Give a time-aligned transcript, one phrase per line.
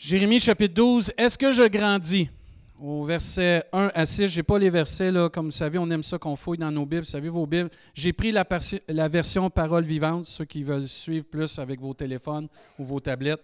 [0.00, 2.30] Jérémie chapitre 12, Est-ce que je grandis?
[2.80, 5.90] Au verset 1 à 6, je n'ai pas les versets, là, comme vous savez, on
[5.90, 7.02] aime ça qu'on fouille dans nos Bibles.
[7.02, 7.68] Vous savez, vos Bibles.
[7.94, 12.46] J'ai pris la, version parole vivante, ceux qui veulent suivre plus avec vos téléphones
[12.78, 13.42] ou vos tablettes.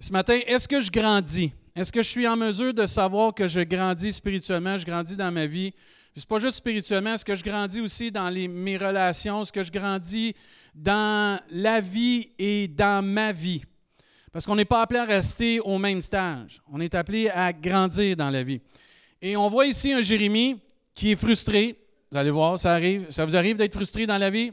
[0.00, 1.52] Ce matin, est-ce que je grandis?
[1.76, 5.30] Est-ce que je suis en mesure de savoir que je grandis spirituellement, je grandis dans
[5.30, 5.72] ma vie?
[6.16, 9.42] Ce n'est pas juste spirituellement, est-ce que je grandis aussi dans mes relations?
[9.42, 10.34] Est-ce que je grandis
[10.74, 13.62] dans la vie et dans ma vie?
[14.32, 16.62] Parce qu'on n'est pas appelé à rester au même stage.
[16.72, 18.60] On est appelé à grandir dans la vie.
[19.20, 20.60] Et on voit ici un Jérémie
[20.94, 21.76] qui est frustré.
[22.10, 23.10] Vous allez voir, ça arrive.
[23.10, 24.52] Ça vous arrive d'être frustré dans la vie?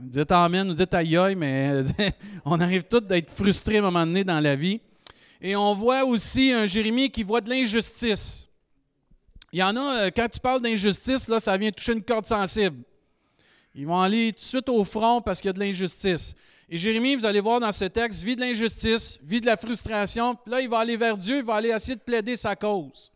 [0.00, 1.82] Vous dites Amen, vous dites aïe aïe, mais
[2.44, 4.80] on arrive tous d'être frustrés à un moment donné dans la vie.
[5.40, 8.48] Et on voit aussi un Jérémie qui voit de l'injustice.
[9.52, 12.26] Il y en a, euh, quand tu parles d'injustice, là, ça vient toucher une corde
[12.26, 12.82] sensible.
[13.74, 16.34] Ils vont aller tout de suite au front parce qu'il y a de l'injustice.
[16.74, 20.36] Et Jérémie, vous allez voir dans ce texte, vit de l'injustice, vit de la frustration.
[20.44, 23.12] Là, il va aller vers Dieu, il va aller essayer de plaider sa cause.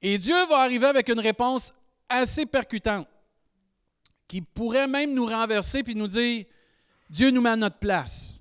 [0.00, 1.74] Et Dieu va arriver avec une réponse
[2.08, 3.08] assez percutante,
[4.28, 6.44] qui pourrait même nous renverser puis nous dire
[7.10, 8.40] Dieu nous met à notre place.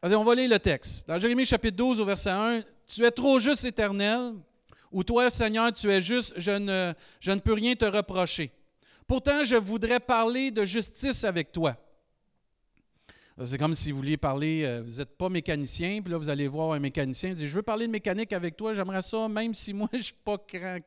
[0.00, 1.06] Allez, on va lire le texte.
[1.06, 4.32] Dans Jérémie chapitre 12, au verset 1, Tu es trop juste éternel,
[4.90, 8.50] ou toi, Seigneur, tu es juste, je ne, je ne peux rien te reprocher.
[9.06, 11.76] Pourtant, je voudrais parler de justice avec toi.
[13.44, 16.48] C'est comme si vous vouliez parler, euh, vous n'êtes pas mécanicien, puis là, vous allez
[16.48, 19.54] voir un mécanicien, vous dites, je veux parler de mécanique avec toi, j'aimerais ça, même
[19.54, 20.36] si moi, je ne suis pas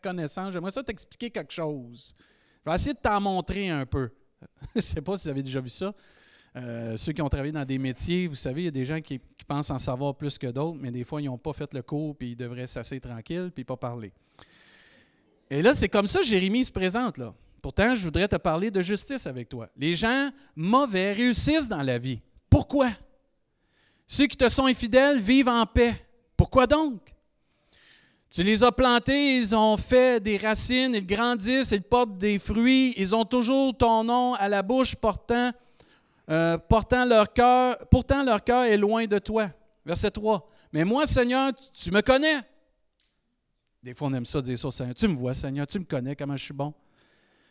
[0.02, 2.16] connaissant, j'aimerais ça t'expliquer quelque chose.
[2.64, 4.10] Je vais essayer de t'en montrer un peu.
[4.76, 5.94] je ne sais pas si vous avez déjà vu ça.
[6.56, 9.02] Euh, ceux qui ont travaillé dans des métiers, vous savez, il y a des gens
[9.02, 11.84] qui, pensent en savoir plus que d'autres, mais des fois, ils n'ont pas fait le
[11.84, 14.12] cours, puis ils devraient s'asseoir tranquille, puis pas parler.
[15.52, 17.32] Et là, c'est comme ça que Jérémie se présente, là.
[17.62, 19.70] Pourtant, je voudrais te parler de justice avec toi.
[19.78, 22.22] Les gens mauvais réussissent dans la vie.
[22.56, 22.90] Pourquoi?
[24.08, 25.94] Ceux qui te sont infidèles vivent en paix.
[26.38, 27.02] Pourquoi donc?
[28.30, 32.94] Tu les as plantés, ils ont fait des racines, ils grandissent, ils portent des fruits,
[32.96, 35.52] ils ont toujours ton nom à la bouche portant,
[36.30, 39.50] euh, portant leur cœur, pourtant leur cœur est loin de toi.
[39.86, 40.50] Verset 3.
[40.72, 42.40] Mais moi, Seigneur, tu me connais.
[43.84, 44.96] Des fois, on aime ça dire ça au Seigneur.
[44.96, 46.74] Tu me vois, Seigneur, tu me connais comment je suis bon.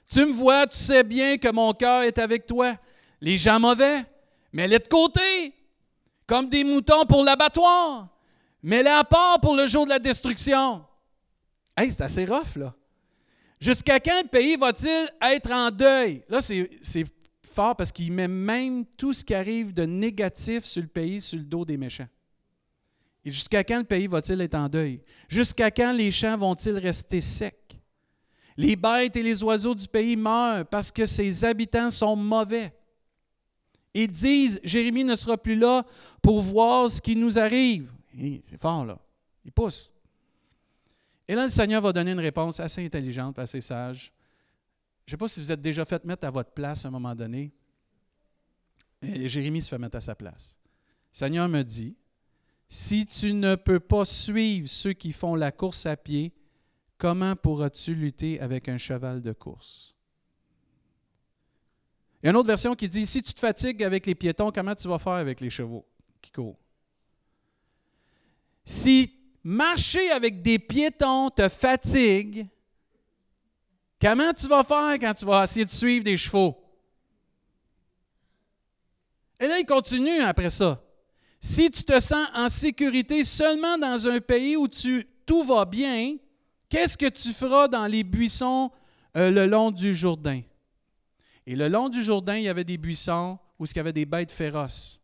[0.08, 2.74] Tu me vois, tu sais bien que mon cœur est avec toi.
[3.20, 4.06] Les gens mauvais,
[4.54, 5.52] Mets-les de côté,
[6.28, 8.08] comme des moutons pour l'abattoir.
[8.62, 10.84] Mets-les à part pour le jour de la destruction.
[11.76, 12.72] Hey, c'est assez rough, là.
[13.60, 16.22] Jusqu'à quand le pays va-t-il être en deuil?
[16.28, 17.04] Là, c'est
[17.52, 21.38] fort parce qu'il met même tout ce qui arrive de négatif sur le pays sur
[21.38, 22.08] le dos des méchants.
[23.24, 25.00] Et jusqu'à quand le pays va-t-il être en deuil?
[25.28, 27.76] Jusqu'à quand les champs vont-ils rester secs?
[28.56, 32.72] Les bêtes et les oiseaux du pays meurent parce que ses habitants sont mauvais.
[33.94, 35.86] Ils disent, Jérémie ne sera plus là
[36.20, 37.90] pour voir ce qui nous arrive.
[38.18, 38.98] C'est fort, là.
[39.44, 39.92] Il pousse.
[41.28, 44.12] Et là, le Seigneur va donner une réponse assez intelligente, assez sage.
[45.06, 46.90] Je ne sais pas si vous êtes déjà fait mettre à votre place à un
[46.90, 47.52] moment donné.
[49.02, 50.58] Jérémie se fait mettre à sa place.
[51.12, 51.94] Le Seigneur me dit,
[52.68, 56.32] si tu ne peux pas suivre ceux qui font la course à pied,
[56.98, 59.93] comment pourras-tu lutter avec un cheval de course?
[62.24, 64.50] Il y a une autre version qui dit Si tu te fatigues avec les piétons,
[64.50, 65.84] comment tu vas faire avec les chevaux
[66.22, 66.56] qui courent?
[68.64, 69.12] Si
[69.42, 72.48] marcher avec des piétons te fatigue,
[74.00, 76.56] comment tu vas faire quand tu vas essayer de suivre des chevaux?
[79.38, 80.82] Et là, il continue après ça.
[81.42, 86.16] Si tu te sens en sécurité seulement dans un pays où tu, tout va bien,
[86.70, 88.70] qu'est-ce que tu feras dans les buissons
[89.14, 90.40] euh, le long du Jourdain?
[91.46, 94.06] Et le long du Jourdain, il y avait des buissons où il y avait des
[94.06, 95.00] bêtes féroces.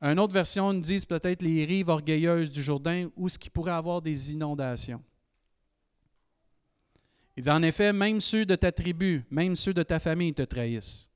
[0.00, 3.72] Une autre version nous dit peut-être les rives orgueilleuses du Jourdain où ce qui pourrait
[3.72, 5.02] avoir des inondations.
[7.36, 10.42] Il dit en effet, même ceux de ta tribu, même ceux de ta famille te
[10.42, 11.10] trahissent.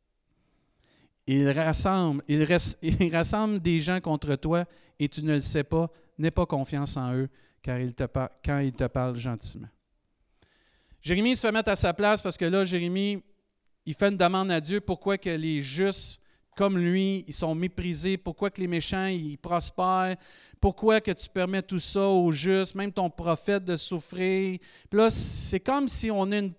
[1.27, 2.45] Ils rassemblent, ils,
[3.13, 4.65] rassemblent des gens contre toi
[4.99, 5.91] et tu ne le sais pas.
[6.19, 7.29] N'aie pas confiance en eux
[7.63, 7.95] car ils
[8.45, 9.69] quand ils te parlent gentiment.
[11.01, 13.23] Jérémie se fait mettre à sa place parce que là, Jérémie,
[13.91, 16.21] il fait une demande à Dieu pourquoi que les justes
[16.57, 20.17] comme lui, ils sont méprisés, pourquoi que les méchants, ils prospèrent,
[20.61, 24.59] pourquoi que tu permets tout ça aux justes, même ton prophète de souffrir?
[24.91, 26.53] Puis là, c'est comme si on a une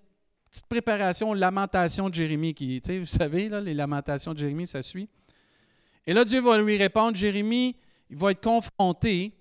[0.49, 5.07] petite préparation, lamentation de Jérémie, qui, vous savez, les lamentations de Jérémie, ça suit.
[6.07, 7.77] Et là, Dieu va lui répondre, Jérémie,
[8.09, 9.33] il va être confronté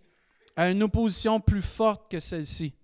[0.55, 2.75] à une opposition plus forte que celle-ci.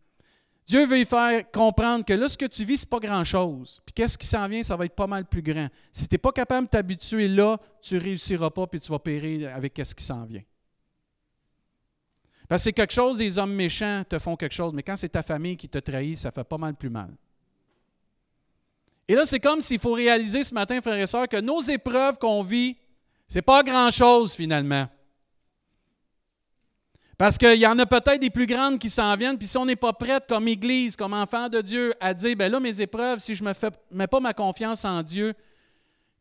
[0.66, 3.80] Dieu veut lui faire comprendre que là, ce que tu vis, ce n'est pas grand-chose.
[3.86, 5.68] Puis qu'est-ce qui s'en vient, ça va être pas mal plus grand.
[5.92, 8.98] Si tu n'es pas capable de t'habituer là, tu ne réussiras pas puis tu vas
[8.98, 10.42] périr avec ce qui s'en vient.
[12.48, 15.08] Parce que c'est quelque chose, des hommes méchants te font quelque chose, mais quand c'est
[15.08, 17.10] ta famille qui te trahit, ça fait pas mal plus mal.
[19.08, 22.18] Et là, c'est comme s'il faut réaliser ce matin, frères et sœurs, que nos épreuves
[22.18, 22.76] qu'on vit,
[23.28, 24.88] c'est pas grand-chose finalement.
[27.18, 29.64] Parce qu'il y en a peut-être des plus grandes qui s'en viennent, puis si on
[29.64, 33.20] n'est pas prête comme Église, comme enfant de Dieu, à dire, ben là, mes épreuves,
[33.20, 33.52] si je ne
[33.90, 35.32] mets pas ma confiance en Dieu,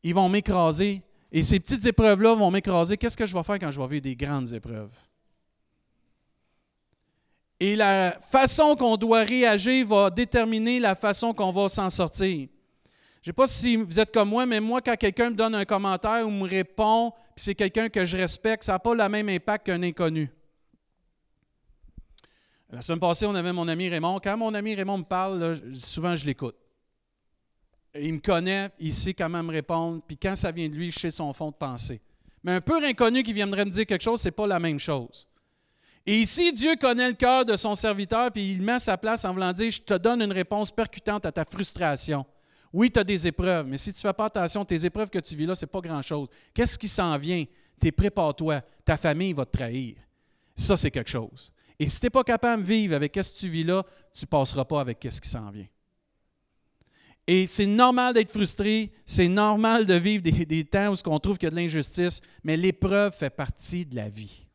[0.03, 1.01] ils vont m'écraser.
[1.31, 2.95] Et ces petites épreuves-là vont m'écraser.
[2.95, 4.91] Qu'est-ce que je vais faire quand je vais vivre des grandes épreuves?
[7.59, 12.47] Et la façon qu'on doit réagir va déterminer la façon qu'on va s'en sortir.
[13.21, 15.55] Je ne sais pas si vous êtes comme moi, mais moi, quand quelqu'un me donne
[15.55, 19.09] un commentaire ou me répond, puis c'est quelqu'un que je respecte, ça n'a pas le
[19.09, 20.29] même impact qu'un inconnu.
[22.75, 24.19] La semaine passée, on avait mon ami Raymond.
[24.21, 26.57] Quand mon ami Raymond me parle, souvent je l'écoute.
[27.97, 30.99] Il me connaît, il sait comment me répondre, puis quand ça vient de lui, je
[30.99, 32.01] sais son fond de pensée.
[32.43, 34.77] Mais un peu inconnu qui viendrait me dire quelque chose, ce n'est pas la même
[34.77, 35.25] chose.
[36.05, 39.31] Et ici, Dieu connaît le cœur de son serviteur, puis il met sa place en
[39.31, 42.25] voulant dire Je te donne une réponse percutante à ta frustration.
[42.73, 45.19] Oui, tu as des épreuves, mais si tu ne fais pas attention, tes épreuves que
[45.19, 46.27] tu vis là, ce n'est pas grand-chose.
[46.53, 47.45] Qu'est-ce qui s'en vient?
[47.79, 48.59] Tu es prépare-toi.
[48.83, 49.95] Ta famille va te trahir.
[50.57, 51.53] Ça, c'est quelque chose.
[51.79, 53.83] Et si tu n'es pas capable de vivre avec ce que tu vis là,
[54.13, 55.67] tu ne passeras pas avec ce qui s'en vient.
[57.27, 61.47] Et c'est normal d'être frustré, c'est normal de vivre des, temps où on trouve qu'il
[61.47, 64.45] y a de l'injustice, mais l'épreuve fait partie de la vie.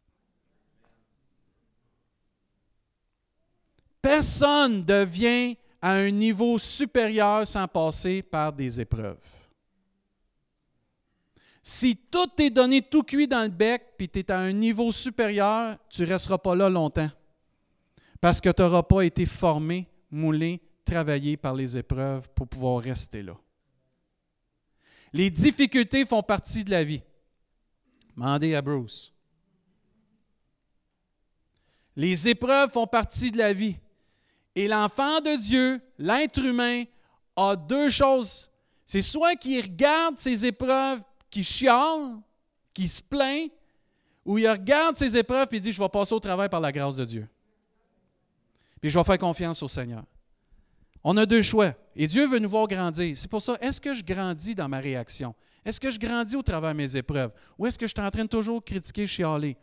[4.00, 9.18] Personne ne devient à un niveau supérieur sans passer par des épreuves.
[11.62, 14.92] Si tout est donné tout cuit dans le bec, puis tu es à un niveau
[14.92, 17.10] supérieur, tu ne resteras pas là longtemps.
[18.20, 23.22] Parce que tu n'auras pas été formé, moulé, travaillé par les épreuves pour pouvoir rester
[23.22, 23.36] là.
[25.12, 27.02] Les difficultés font partie de la vie.
[28.14, 29.12] Mandez à Bruce.
[31.96, 33.76] Les épreuves font partie de la vie.
[34.54, 36.84] Et l'enfant de Dieu, l'être humain,
[37.36, 38.50] a deux choses.
[38.86, 42.18] C'est soit qu'il regarde ses épreuves qui chiale,
[42.74, 43.50] qui se plaint,
[44.24, 46.72] ou il regarde ses épreuves et il dit, je vais passer au travail par la
[46.72, 47.28] grâce de Dieu.
[48.80, 50.04] Puis je vais faire confiance au Seigneur.
[51.02, 51.74] On a deux choix.
[51.96, 53.16] Et Dieu veut nous voir grandir.
[53.16, 55.34] C'est pour ça, est-ce que je grandis dans ma réaction?
[55.64, 57.32] Est-ce que je grandis au travers de mes épreuves?
[57.58, 59.56] Ou est-ce que je suis en train de toujours critiquer, chialer?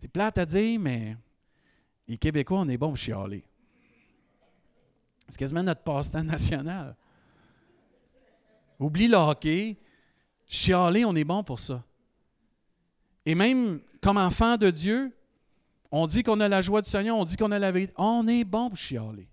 [0.00, 1.16] C'est plate à dire, mais
[2.06, 3.44] les Québécois, on est bons pour chialer.
[5.28, 6.94] C'est quasiment notre passe-temps national.
[8.78, 9.78] Oublie le hockey,
[10.46, 11.82] Chialer, on est bon pour ça.
[13.26, 15.12] Et même comme enfant de Dieu,
[15.90, 17.92] on dit qu'on a la joie du Seigneur, on dit qu'on a la vérité.
[17.96, 19.28] On est bon pour chialer.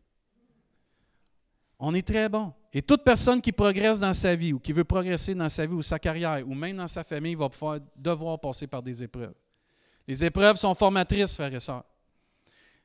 [1.79, 2.53] On est très bon.
[2.71, 5.73] Et toute personne qui progresse dans sa vie ou qui veut progresser dans sa vie
[5.73, 7.49] ou sa carrière ou même dans sa famille va
[7.95, 9.33] devoir passer par des épreuves.
[10.07, 11.83] Les épreuves sont formatrices, frères et sœurs.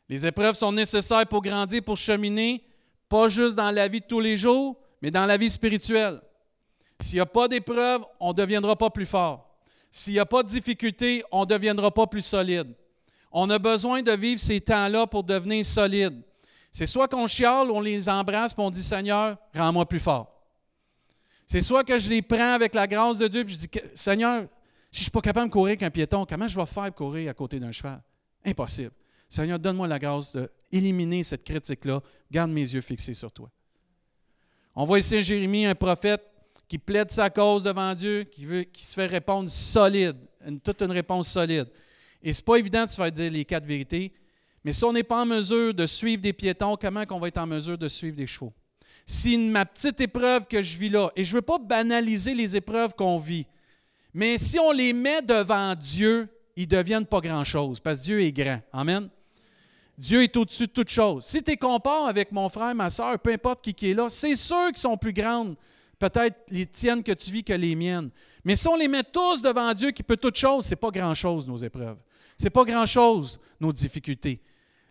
[0.09, 2.65] Les épreuves sont nécessaires pour grandir, pour cheminer,
[3.09, 6.21] pas juste dans la vie de tous les jours, mais dans la vie spirituelle.
[7.01, 9.59] S'il n'y a pas d'épreuve, on ne deviendra pas plus fort.
[9.91, 12.75] S'il n'y a pas de difficulté, on ne deviendra pas plus solide.
[13.31, 16.23] On a besoin de vivre ces temps-là pour devenir solide.
[16.73, 20.33] C'est soit qu'on chiale, on les embrasse, et on dit Seigneur, rends-moi plus fort.
[21.47, 24.43] C'est soit que je les prends avec la grâce de Dieu, et je dis Seigneur,
[24.91, 26.95] si je ne suis pas capable de courir avec un piéton, comment je vais faire
[26.95, 28.03] courir à côté d'un cheval?
[28.45, 28.93] Impossible.
[29.29, 30.37] Seigneur, donne-moi la grâce
[30.71, 32.01] d'éliminer cette critique-là.
[32.31, 33.51] Garde mes yeux fixés sur toi.
[34.75, 36.23] On voit ici Jérémie, un prophète
[36.69, 40.17] qui plaide sa cause devant Dieu, qui, veut, qui se fait répondre solide,
[40.65, 41.69] toute une réponse solide.
[42.23, 44.13] Et ce n'est pas évident de se faire dire les quatre vérités,
[44.65, 47.39] mais si on n'est pas en mesure de suivre des piétons, comment on va être
[47.39, 48.53] en mesure de suivre des chevaux?
[49.05, 52.57] Si ma petite épreuve que je vis là, et je ne veux pas banaliser les
[52.57, 53.47] épreuves qu'on vit,
[54.13, 58.23] mais si on les met devant Dieu, ils ne deviennent pas grand-chose, parce que Dieu
[58.23, 58.61] est grand.
[58.73, 59.09] Amen?
[59.97, 61.25] Dieu est au-dessus de toute chose.
[61.25, 64.09] Si tu es compares avec mon frère, ma soeur, peu importe qui, qui est là,
[64.09, 65.55] c'est sûr qu'ils sont plus grandes
[65.99, 68.11] peut-être les tiennes que tu vis que les miennes.
[68.45, 70.91] Mais si on les met tous devant Dieu qui peut toute chose, ce n'est pas
[70.91, 71.99] grand-chose nos épreuves.
[72.39, 74.41] Ce n'est pas grand-chose nos difficultés.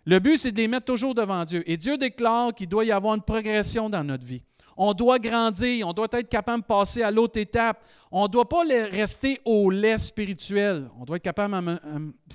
[0.06, 1.64] Le but, c'est de les mettre toujours devant Dieu.
[1.66, 4.42] Et Dieu déclare qu'il doit y avoir une progression dans notre vie.
[4.78, 7.82] On doit grandir, on doit être capable de passer à l'autre étape.
[8.12, 10.90] On ne doit pas rester au lait spirituel.
[11.00, 11.80] On doit être capable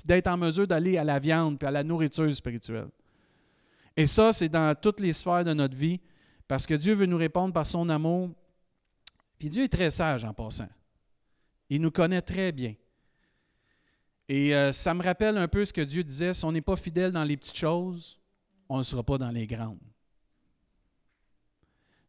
[0.05, 2.87] d'être en mesure d'aller à la viande puis à la nourriture spirituelle.
[3.95, 5.99] Et ça, c'est dans toutes les sphères de notre vie,
[6.47, 8.29] parce que Dieu veut nous répondre par son amour,
[9.41, 10.69] puis Dieu est très sage en passant.
[11.67, 12.75] Il nous connaît très bien.
[14.29, 16.75] Et euh, ça me rappelle un peu ce que Dieu disait, si on n'est pas
[16.75, 18.19] fidèle dans les petites choses,
[18.69, 19.79] on ne sera pas dans les grandes.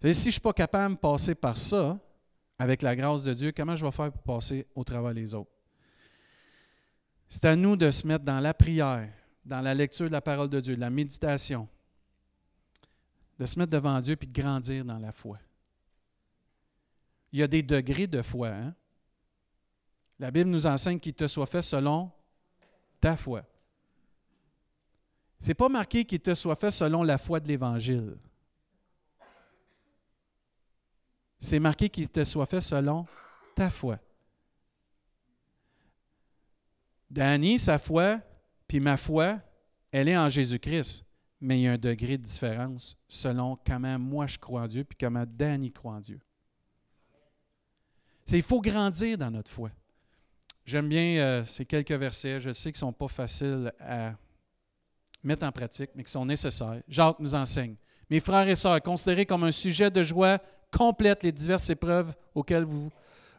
[0.02, 1.98] si je ne suis pas capable de passer par ça,
[2.58, 5.52] avec la grâce de Dieu, comment je vais faire pour passer au travers des autres?
[7.30, 9.10] C'est à nous de se mettre dans la prière,
[9.42, 11.66] dans la lecture de la parole de Dieu, de la méditation,
[13.38, 15.38] de se mettre devant Dieu puis de grandir dans la foi.
[17.32, 18.48] Il y a des degrés de foi.
[18.48, 18.74] Hein?
[20.18, 22.10] La Bible nous enseigne qu'il te soit fait selon
[23.00, 23.44] ta foi.
[25.40, 28.16] Ce n'est pas marqué qu'il te soit fait selon la foi de l'Évangile.
[31.40, 33.06] C'est marqué qu'il te soit fait selon
[33.56, 33.98] ta foi.
[37.10, 38.20] Danny, sa foi,
[38.68, 39.40] puis ma foi,
[39.90, 41.04] elle est en Jésus-Christ.
[41.40, 44.84] Mais il y a un degré de différence selon comment moi je crois en Dieu,
[44.84, 46.20] puis comment Danny croit en Dieu.
[48.36, 49.70] Il faut grandir dans notre foi.
[50.64, 52.40] J'aime bien euh, ces quelques versets.
[52.40, 54.14] Je sais qu'ils ne sont pas faciles à
[55.22, 56.82] mettre en pratique, mais qui sont nécessaires.
[56.88, 57.74] Jacques nous enseigne.
[58.08, 60.38] Mes frères et sœurs, considérez comme un sujet de joie
[60.70, 62.90] complète les diverses épreuves auxquelles vous,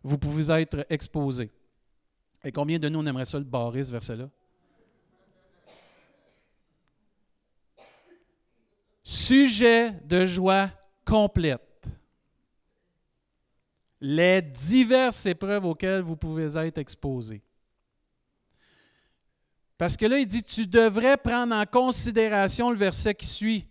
[0.03, 1.51] vous pouvez être exposés.
[2.43, 4.29] Et combien de nous, on aimerait ça le barrer, ce verset-là?
[9.03, 10.69] Sujet de joie
[11.05, 11.72] complète.
[14.05, 17.41] Les diverses épreuves auxquelles vous pouvez être exposés.
[19.77, 23.65] Parce que là, il dit, tu devrais prendre en considération le verset qui suit,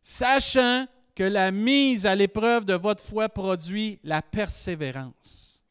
[0.00, 5.64] sachant que la mise à l'épreuve de votre foi produit la persévérance.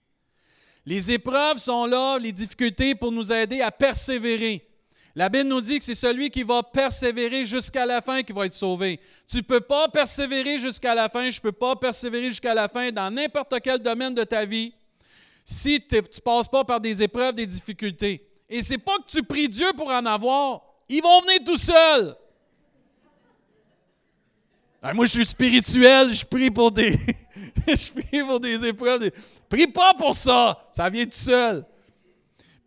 [0.86, 4.68] Les épreuves sont là, les difficultés pour nous aider à persévérer.
[5.18, 8.46] La Bible nous dit que c'est celui qui va persévérer jusqu'à la fin qui va
[8.46, 9.00] être sauvé.
[9.30, 12.68] Tu ne peux pas persévérer jusqu'à la fin, je ne peux pas persévérer jusqu'à la
[12.68, 14.74] fin dans n'importe quel domaine de ta vie
[15.46, 18.28] si tu ne passes pas par des épreuves, des difficultés.
[18.50, 20.62] Et c'est pas que tu pries Dieu pour en avoir.
[20.90, 22.16] Ils vont venir tout seuls.
[24.82, 27.00] Ben, moi, je suis spirituel, je prie pour des,
[27.68, 29.10] je prie pour des épreuves.
[29.48, 31.66] Prie pas pour ça, ça vient tout seul.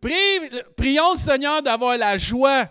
[0.01, 2.69] Prions le Seigneur d'avoir la joie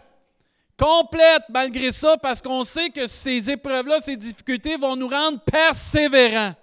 [0.77, 6.53] complète malgré ça, parce qu'on sait que ces épreuves-là, ces difficultés vont nous rendre persévérants.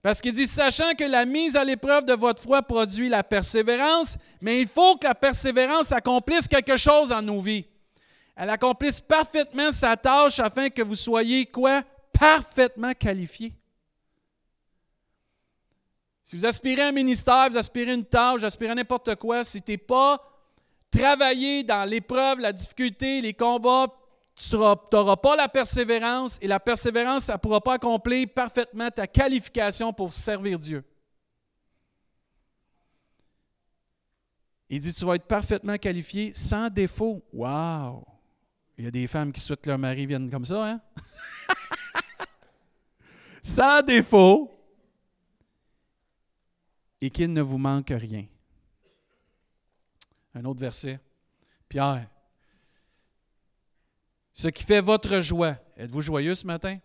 [0.00, 4.16] Parce qu'il dit, sachant que la mise à l'épreuve de votre foi produit la persévérance,
[4.40, 7.66] mais il faut que la persévérance accomplisse quelque chose dans nos vies.
[8.36, 11.82] Elle accomplisse parfaitement sa tâche afin que vous soyez quoi?
[12.12, 13.57] Parfaitement qualifiés.
[16.28, 19.14] Si vous aspirez à un ministère, vous aspirez à une tâche, vous aspirez à n'importe
[19.14, 20.22] quoi, si tu n'es pas
[20.90, 23.86] travaillé dans l'épreuve, la difficulté, les combats,
[24.36, 29.06] tu n'auras pas la persévérance et la persévérance, ça ne pourra pas accomplir parfaitement ta
[29.06, 30.84] qualification pour servir Dieu.
[34.68, 37.24] Il dit, tu vas être parfaitement qualifié sans défaut.
[37.32, 38.04] Wow!
[38.76, 40.80] Il y a des femmes qui souhaitent que leur mari vienne comme ça, hein?
[43.42, 44.57] sans défaut
[47.00, 48.26] et qu'il ne vous manque rien.
[50.34, 51.00] Un autre verset.
[51.68, 52.08] Pierre,
[54.32, 55.56] ce qui fait votre joie.
[55.76, 56.78] Êtes-vous joyeux ce matin?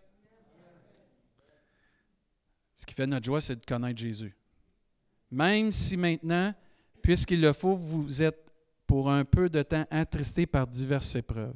[2.74, 4.36] Ce qui fait notre joie, c'est de connaître Jésus.
[5.30, 6.52] Même si maintenant,
[7.00, 8.44] puisqu'il le faut, vous êtes
[8.86, 11.54] pour un peu de temps attristé par diverses épreuves.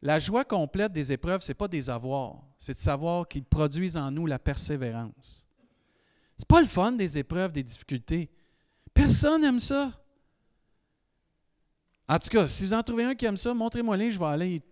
[0.00, 3.96] La joie complète des épreuves, ce n'est pas des avoirs, c'est de savoir qu'ils produisent
[3.96, 5.46] en nous la persévérance.
[6.36, 8.30] C'est pas le fun des épreuves, des difficultés.
[8.92, 9.92] Personne n'aime ça.
[12.08, 14.62] En tout cas, si vous en trouvez un qui aime ça, montrez-moi-le, je vais aller,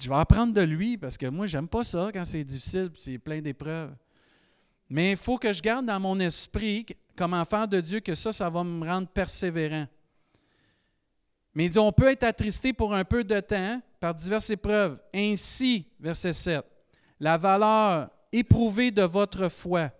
[0.00, 3.18] je vais apprendre de lui parce que moi, j'aime pas ça quand c'est difficile c'est
[3.18, 3.94] plein d'épreuves.
[4.88, 8.32] Mais il faut que je garde dans mon esprit, comme enfant de Dieu, que ça,
[8.32, 9.86] ça va me rendre persévérant.
[11.54, 14.98] Mais il dit, on peut être attristé pour un peu de temps par diverses épreuves.
[15.14, 16.64] Ainsi, verset 7,
[17.20, 19.90] la valeur éprouvée de votre foi,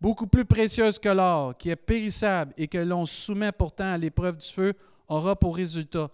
[0.00, 4.38] beaucoup plus précieuse que l'or, qui est périssable et que l'on soumet pourtant à l'épreuve
[4.38, 4.74] du feu,
[5.08, 6.10] aura pour résultat.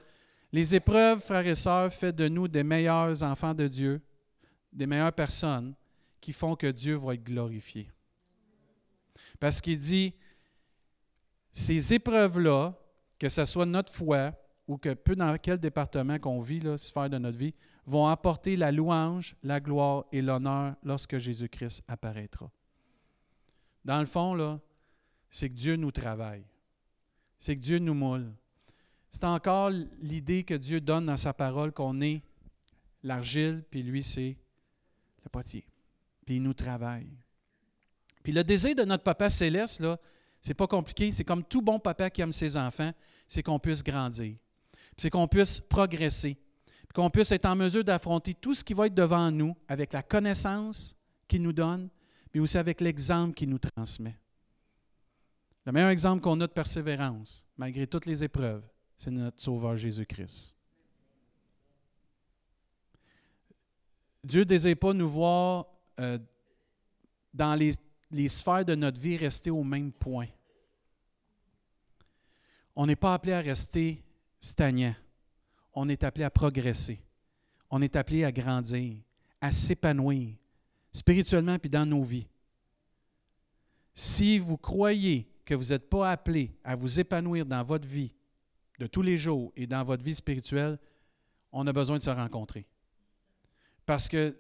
[0.53, 4.01] Les épreuves, frères et sœurs, font de nous des meilleurs enfants de Dieu,
[4.73, 5.75] des meilleures personnes
[6.21, 7.91] qui font que Dieu va être glorifié.
[9.39, 10.15] Parce qu'il dit,
[11.53, 12.75] ces épreuves-là,
[13.19, 14.33] que ce soit notre foi
[14.67, 17.55] ou que peu dans quel département qu'on vit, là, sphère de notre vie,
[17.87, 22.51] vont apporter la louange, la gloire et l'honneur lorsque Jésus-Christ apparaîtra.
[23.87, 24.59] Dans le fond, là,
[25.31, 26.45] c'est que Dieu nous travaille.
[27.39, 28.35] C'est que Dieu nous moule.
[29.11, 32.21] C'est encore l'idée que Dieu donne dans sa parole qu'on est
[33.05, 34.37] l'argile, puis lui, c'est
[35.23, 35.65] le potier.
[36.25, 37.07] Puis il nous travaille.
[38.25, 39.97] Puis le désir de notre papa céleste, là,
[40.41, 41.13] c'est pas compliqué.
[41.13, 42.91] C'est comme tout bon papa qui aime ses enfants,
[43.29, 44.37] c'est qu'on puisse grandir.
[44.97, 46.37] C'est qu'on puisse progresser.
[46.93, 50.03] Qu'on puisse être en mesure d'affronter tout ce qui va être devant nous avec la
[50.03, 50.97] connaissance
[51.29, 51.89] qu'il nous donne,
[52.37, 54.15] mais aussi avec l'exemple qu'il nous transmet.
[55.65, 58.63] Le meilleur exemple qu'on a de persévérance, malgré toutes les épreuves,
[58.99, 60.55] c'est notre Sauveur Jésus-Christ.
[64.23, 65.65] Dieu ne désire pas nous voir
[65.99, 66.19] euh,
[67.33, 70.29] dans les sphères de notre vie rester au même point.
[72.75, 74.05] On n'est pas appelé à rester
[74.39, 74.95] stagnant.
[75.73, 77.01] On est appelé à progresser.
[77.71, 78.99] On est appelé à grandir,
[79.41, 80.35] à s'épanouir
[80.97, 82.27] spirituellement puis dans nos vies.
[83.93, 88.13] Si vous croyez que vous n'êtes pas appelé à vous épanouir dans votre vie
[88.79, 90.79] de tous les jours et dans votre vie spirituelle,
[91.53, 92.67] on a besoin de se rencontrer.
[93.85, 94.35] Parce que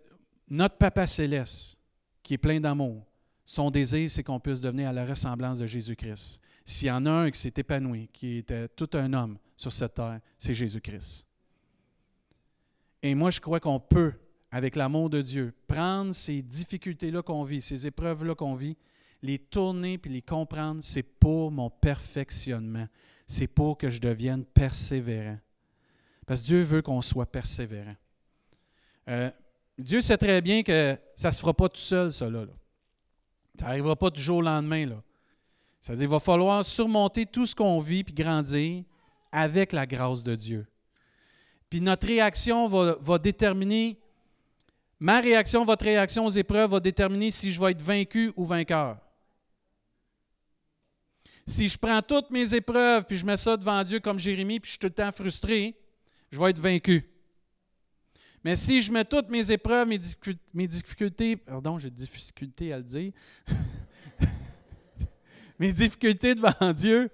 [0.49, 1.79] notre Papa céleste,
[2.23, 3.07] qui est plein d'amour,
[3.45, 6.41] son désir, c'est qu'on puisse devenir à la ressemblance de Jésus-Christ.
[6.65, 9.95] S'il y en a un qui s'est épanoui, qui était tout un homme sur cette
[9.95, 11.27] terre, c'est Jésus-Christ.
[13.03, 14.15] Et moi, je crois qu'on peut,
[14.51, 18.77] avec l'amour de Dieu, prendre ces difficultés-là qu'on vit, ces épreuves-là qu'on vit,
[19.23, 22.87] les tourner puis les comprendre, c'est pour mon perfectionnement.
[23.27, 25.39] C'est pour que je devienne persévérant.
[26.27, 27.97] Parce que Dieu veut qu'on soit persévérant.
[29.09, 29.31] Euh,
[29.79, 32.31] Dieu sait très bien que ça ne se fera pas tout seul, ça.
[32.31, 32.47] Là,
[33.59, 34.87] Ça n'arrivera pas du jour au lendemain.
[34.87, 35.03] Là.
[35.81, 38.85] Ça veut dire qu'il va falloir surmonter tout ce qu'on vit puis grandir
[39.31, 40.67] avec la grâce de Dieu.
[41.69, 43.99] Puis notre réaction va, va, déterminer,
[44.99, 48.99] ma réaction, votre réaction aux épreuves va déterminer si je vais être vaincu ou vainqueur.
[51.47, 54.69] Si je prends toutes mes épreuves puis je mets ça devant Dieu comme Jérémie puis
[54.69, 55.77] je suis tout le temps frustré,
[56.31, 57.09] je vais être vaincu.
[58.43, 63.13] Mais si je mets toutes mes épreuves, mes, difficultés, pardon, j'ai difficulté à le dire,
[65.59, 67.11] mes difficultés devant Dieu,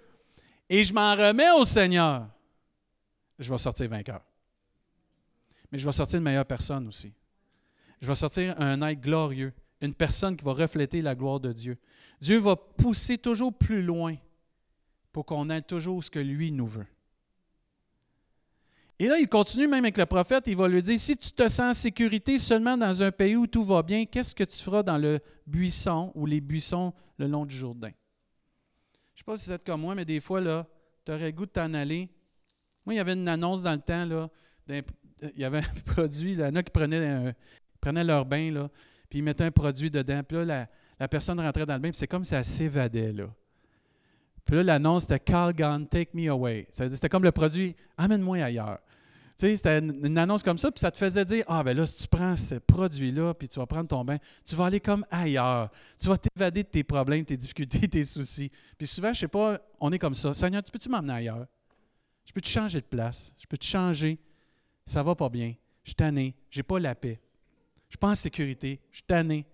[0.68, 2.28] et je m'en remets au Seigneur,
[3.38, 4.22] je vais sortir vainqueur.
[5.70, 7.12] Mais je vais sortir une meilleure personne aussi.
[8.02, 11.78] Je vais sortir un être glorieux, une personne qui va refléter la gloire de Dieu.
[12.20, 14.16] Dieu va pousser toujours plus loin
[15.12, 16.86] pour qu'on ait toujours ce que lui nous veut.
[18.98, 21.48] Et là, il continue même avec le prophète, il va lui dire, si tu te
[21.48, 24.82] sens en sécurité seulement dans un pays où tout va bien, qu'est-ce que tu feras
[24.82, 27.90] dans le buisson ou les buissons le long du Jourdain?
[27.90, 30.66] Je ne sais pas si vous êtes comme moi, mais des fois, là,
[31.04, 32.08] tu aurais le goût de t'en aller.
[32.84, 34.28] Moi, il y avait une annonce dans le temps, là,
[34.68, 37.34] il y avait un produit, il y en a qui prenaient,
[37.84, 38.70] leur bain, là,
[39.08, 40.68] puis ils mettaient un produit dedans, puis là, la,
[41.00, 43.26] la personne rentrait dans le bain, puis c'est comme si ça s'évadait, là.
[44.44, 46.66] Puis là, l'annonce, c'était Call Gun, take me away.
[46.72, 48.78] C'était comme le produit, amène-moi ailleurs.
[49.38, 51.86] Tu sais, c'était une, annonce comme ça, puis ça te faisait dire Ah, ben là,
[51.86, 55.04] si tu prends ce produit-là, puis tu vas prendre ton bain, tu vas aller comme
[55.10, 55.70] ailleurs.
[55.98, 58.50] Tu vas t'évader de tes problèmes, tes difficultés, tes soucis.
[58.76, 60.34] Puis souvent, je sais pas, on est comme ça.
[60.34, 61.46] Seigneur, tu peux-tu m'emmener ailleurs?
[62.24, 63.34] Je peux te changer de place?
[63.38, 64.18] Je peux te changer?
[64.86, 65.54] Ça va pas bien.
[65.82, 66.34] Je suis tanné.
[66.50, 67.20] J'ai pas la paix.
[67.92, 68.80] Je suis pas en sécurité.
[68.90, 69.44] Je suis tanné.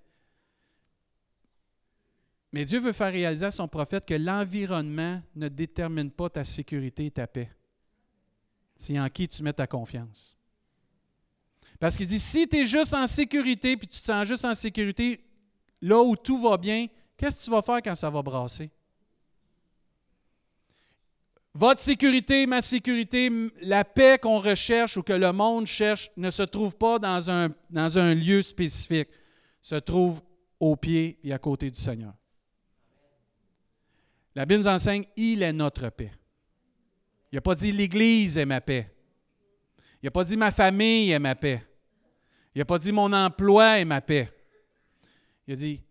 [2.53, 7.07] Mais Dieu veut faire réaliser à son prophète que l'environnement ne détermine pas ta sécurité
[7.07, 7.51] et ta paix.
[8.77, 10.37] C'est en qui tu mets ta confiance.
[11.81, 14.55] Parce qu'il dit, si tu es juste en sécurité, puis tu te sens juste en
[14.55, 15.20] sécurité,
[15.83, 18.70] là où tout va bien, qu'est-ce que tu vas faire quand ça va brasser?
[21.59, 26.44] Votre sécurité, ma sécurité, la paix qu'on recherche ou que le monde cherche ne se
[26.44, 29.09] trouve pas dans un, dans un lieu spécifique,
[29.61, 30.23] se trouve
[30.61, 32.14] au pied et à côté du Seigneur.
[34.37, 36.12] La Bible nous enseigne, il est notre paix.
[37.33, 38.94] Il n'a pas dit l'Église est ma paix.
[40.01, 41.66] Il n'a pas dit ma famille est ma paix.
[42.55, 44.33] Il n'a pas dit mon emploi est ma paix.
[45.49, 45.83] Il a dit,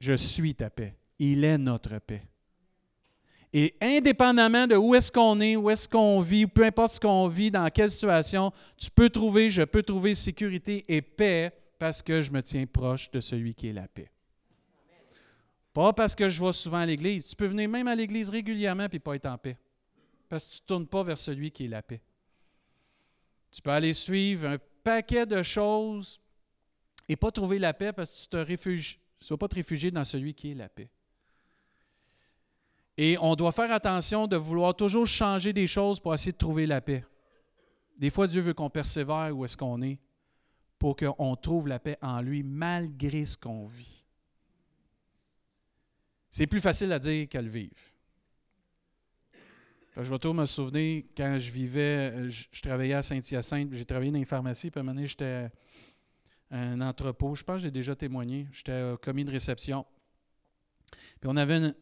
[0.00, 0.96] je suis ta paix.
[1.18, 2.31] Il est notre paix.
[3.52, 7.28] Et indépendamment de où est-ce qu'on est, où est-ce qu'on vit, peu importe ce qu'on
[7.28, 12.22] vit, dans quelle situation, tu peux trouver, je peux trouver sécurité et paix parce que
[12.22, 14.10] je me tiens proche de celui qui est la paix.
[15.72, 17.26] Pas parce que je vais souvent à l'église.
[17.26, 19.58] Tu peux venir même à l'église régulièrement et pas être en paix.
[20.28, 22.00] Parce que tu ne tournes pas vers celui qui est la paix.
[23.50, 26.20] Tu peux aller suivre un paquet de choses
[27.08, 29.90] et pas trouver la paix parce que tu te réfugies, ne vas pas te réfugier
[29.90, 30.90] dans celui qui est la paix.
[32.96, 36.66] Et on doit faire attention de vouloir toujours changer des choses pour essayer de trouver
[36.66, 37.04] la paix.
[37.96, 39.98] Des fois, Dieu veut qu'on persévère où est-ce qu'on est
[40.78, 44.04] pour qu'on trouve la paix en lui malgré ce qu'on vit.
[46.30, 47.76] C'est plus facile à dire qu'à le vivre.
[49.96, 54.18] Je vais toujours me souvenir quand je vivais, je, travaillais à Saint-Hyacinthe, j'ai travaillé dans
[54.18, 55.50] une pharmacie, puis à un moment donné, j'étais
[56.50, 57.34] un entrepôt.
[57.34, 58.48] Je pense que j'ai déjà témoigné.
[58.52, 59.86] J'étais commis de réception.
[61.20, 61.74] Puis on avait une,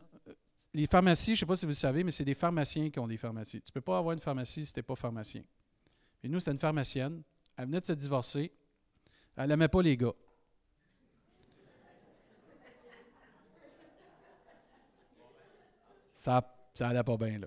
[0.73, 2.99] les pharmacies, je ne sais pas si vous le savez, mais c'est des pharmaciens qui
[2.99, 3.61] ont des pharmacies.
[3.61, 5.43] Tu ne peux pas avoir une pharmacie si tu n'es pas pharmacien.
[6.23, 7.23] Et nous, c'était une pharmacienne.
[7.57, 8.53] Elle venait de se divorcer.
[9.37, 10.13] Elle n'aimait pas les gars.
[16.13, 16.43] Ça,
[16.75, 17.47] ça allait pas bien, là.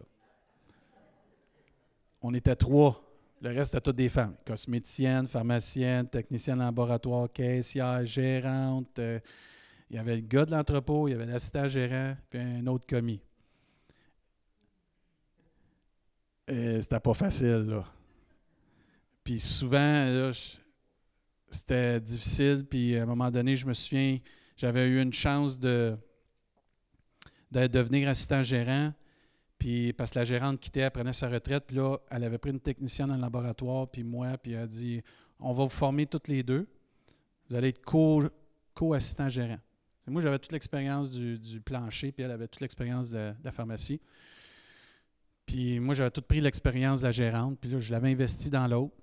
[2.22, 3.00] on était trois.
[3.40, 4.36] Le reste, c'était toutes des femmes.
[4.46, 8.98] Cosméticiennes, pharmaciennes, techniciennes laboratoire, caissières, gérantes.
[8.98, 9.20] Euh,
[9.94, 12.88] il y avait le gars de l'entrepôt, il y avait l'assistant gérant, puis un autre
[12.88, 13.22] commis.
[16.48, 17.86] Et c'était pas facile, là.
[19.24, 20.32] Puis souvent,
[21.48, 22.66] c'était difficile.
[22.68, 24.18] Puis à un moment donné, je me souviens,
[24.58, 25.96] j'avais eu une chance de,
[27.52, 28.92] de devenir assistant gérant.
[29.60, 31.66] Puis parce que la gérante quittait, elle prenait sa retraite.
[31.68, 34.68] Puis là, elle avait pris une technicienne dans le laboratoire, puis moi, puis elle a
[34.68, 35.04] dit
[35.40, 36.68] On va vous former toutes les deux.
[37.48, 37.84] Vous allez être
[38.74, 39.60] co-assistant gérant.
[40.06, 44.02] Moi, j'avais toute l'expérience du, plancher, puis elle avait toute l'expérience de, la pharmacie.
[45.46, 48.68] Puis moi, j'avais tout pris l'expérience de la gérante, puis là, je l'avais investi dans
[48.68, 48.96] l'autre.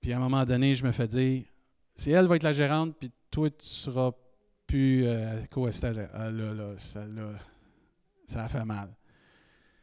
[0.00, 1.44] Puis à un moment donné, je me fais dire
[1.94, 4.12] c'est elle va être la gérante, puis toi, tu seras
[4.66, 6.08] plus euh, gérant.
[6.14, 7.32] Ah là, là, ça, là,
[8.26, 8.94] ça a fait mal.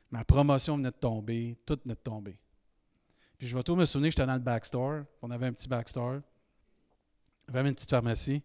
[0.10, 2.40] Ma promotion venait de tomber, tout venait de tomber.
[3.38, 5.04] Puis je vais tout me souvenir j'étais dans le backstore.
[5.22, 6.22] On avait un petit backstore.
[7.48, 8.42] Vraiment une petite pharmacie.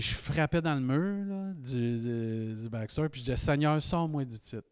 [0.00, 2.68] Je frappais dans le mur du, du.
[2.70, 4.68] Puis je disais Seigneur, sors-moi du titre.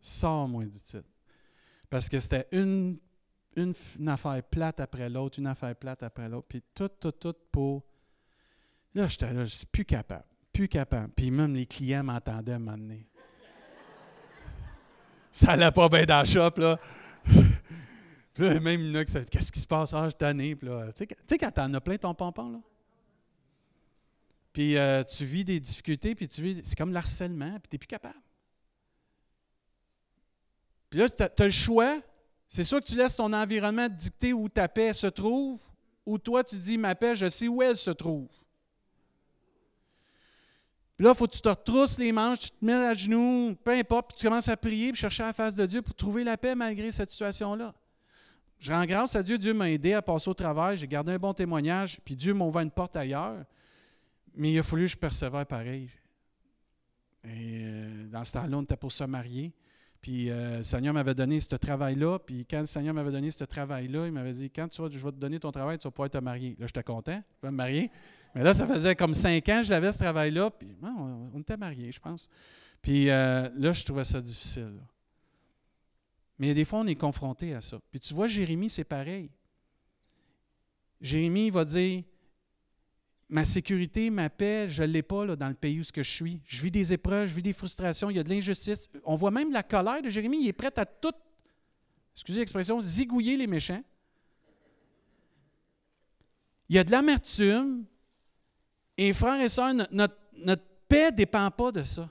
[0.00, 1.08] Sors-moi du titre.
[1.90, 2.98] Parce que c'était une,
[3.56, 3.74] une,
[4.08, 6.46] affaire plate après l'autre, une affaire plate après l'autre.
[6.48, 7.84] Puis tout, tout, tout pour.
[8.94, 10.24] Là, j'étais là, je suis plus capable.
[10.52, 11.12] Plus capable.
[11.14, 13.08] Puis même les clients m'entendaient m'amener
[15.32, 16.78] ça allait pas bien dans le shop, là.
[17.24, 19.92] puis là, même là, qu'est-ce qui se passe?
[19.94, 20.54] Ah, je.
[20.54, 22.60] Puis là, tu sais, quand t'en as plein ton pompon, là.
[24.54, 27.78] Puis euh, tu vis des difficultés, puis tu vis, c'est comme l'harcèlement, puis tu n'es
[27.78, 28.20] plus capable.
[30.88, 32.00] Puis là, tu as, le choix.
[32.46, 35.60] C'est soit que tu laisses ton environnement dicter où ta paix se trouve,
[36.06, 38.28] ou toi, tu dis, ma paix, je sais où elle se trouve.
[40.96, 43.56] Puis là, il faut que tu te retrousses les manches, tu te mets à genoux,
[43.64, 46.22] peu importe, puis tu commences à prier, puis chercher la face de Dieu pour trouver
[46.22, 47.74] la paix malgré cette situation-là.
[48.60, 51.18] Je rends grâce à Dieu, Dieu m'a aidé à passer au travail, j'ai gardé un
[51.18, 53.44] bon témoignage, puis Dieu m'a ouvert une porte ailleurs,
[54.34, 55.90] mais il a fallu que je persévère pareil.
[57.24, 59.54] Et euh, dans ce temps-là, on était pour se marier.
[60.00, 62.18] Puis euh, le Seigneur m'avait donné ce travail-là.
[62.18, 64.98] Puis quand le Seigneur m'avait donné ce travail-là, il m'avait dit Quand tu vas, je
[64.98, 66.56] vais te donner ton travail, tu vas pouvoir te marier.
[66.58, 67.90] Là, j'étais content, je vais me marier.
[68.34, 70.50] Mais là, ça faisait comme cinq ans que je l'avais ce travail-là.
[70.50, 72.28] Puis on, était mariés, je pense.
[72.82, 74.74] Puis euh, là, je trouvais ça difficile.
[76.38, 77.78] Mais des fois, on est confronté à ça.
[77.90, 79.30] Puis tu vois, Jérémie, c'est pareil.
[81.00, 82.02] Jérémie va dire
[83.34, 86.40] ma sécurité, ma paix, je ne l'ai pas dans le pays où je suis.
[86.46, 88.88] Je vis des épreuves, je vis des frustrations, il y a de l'injustice.
[89.04, 90.38] On voit même la colère de Jérémie.
[90.40, 91.10] Il est prêt à tout,
[92.14, 93.82] excusez l'expression, zigouiller les méchants.
[96.68, 97.84] Il y a de l'amertume.
[98.96, 100.14] Et frères et sœurs, notre,
[100.86, 102.08] paix ne dépend pas de ça.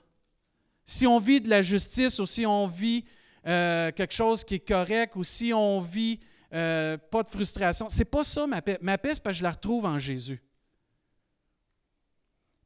[0.84, 3.06] Si on vit de la justice ou si on vit
[3.48, 6.20] euh, quelque chose qui est correct ou si on vit
[6.54, 8.78] euh, pas de frustration, c'est pas ça ma paix.
[8.82, 10.44] Ma paix, c'est parce que je la retrouve en Jésus.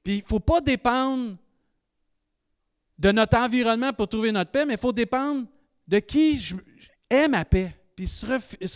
[0.07, 1.35] Puis il ne faut pas dépendre
[2.97, 5.45] de notre environnement pour trouver notre paix, mais il faut dépendre
[5.85, 6.55] de qui je,
[7.09, 7.75] est ma paix.
[7.93, 8.25] Puis se,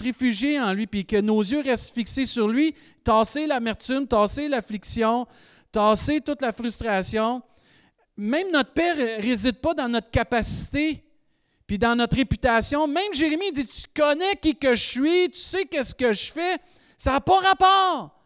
[0.04, 5.26] réfugier en lui, puis que nos yeux restent fixés sur lui, tasser l'amertume, tasser l'affliction,
[5.72, 7.42] tasser toute la frustration.
[8.18, 11.02] Même notre paix ne réside pas dans notre capacité,
[11.66, 12.88] puis dans notre réputation.
[12.88, 16.58] Même Jérémie dit, tu connais qui que je suis, tu sais qu'est-ce que je fais.
[16.98, 18.21] Ça n'a pas rapport.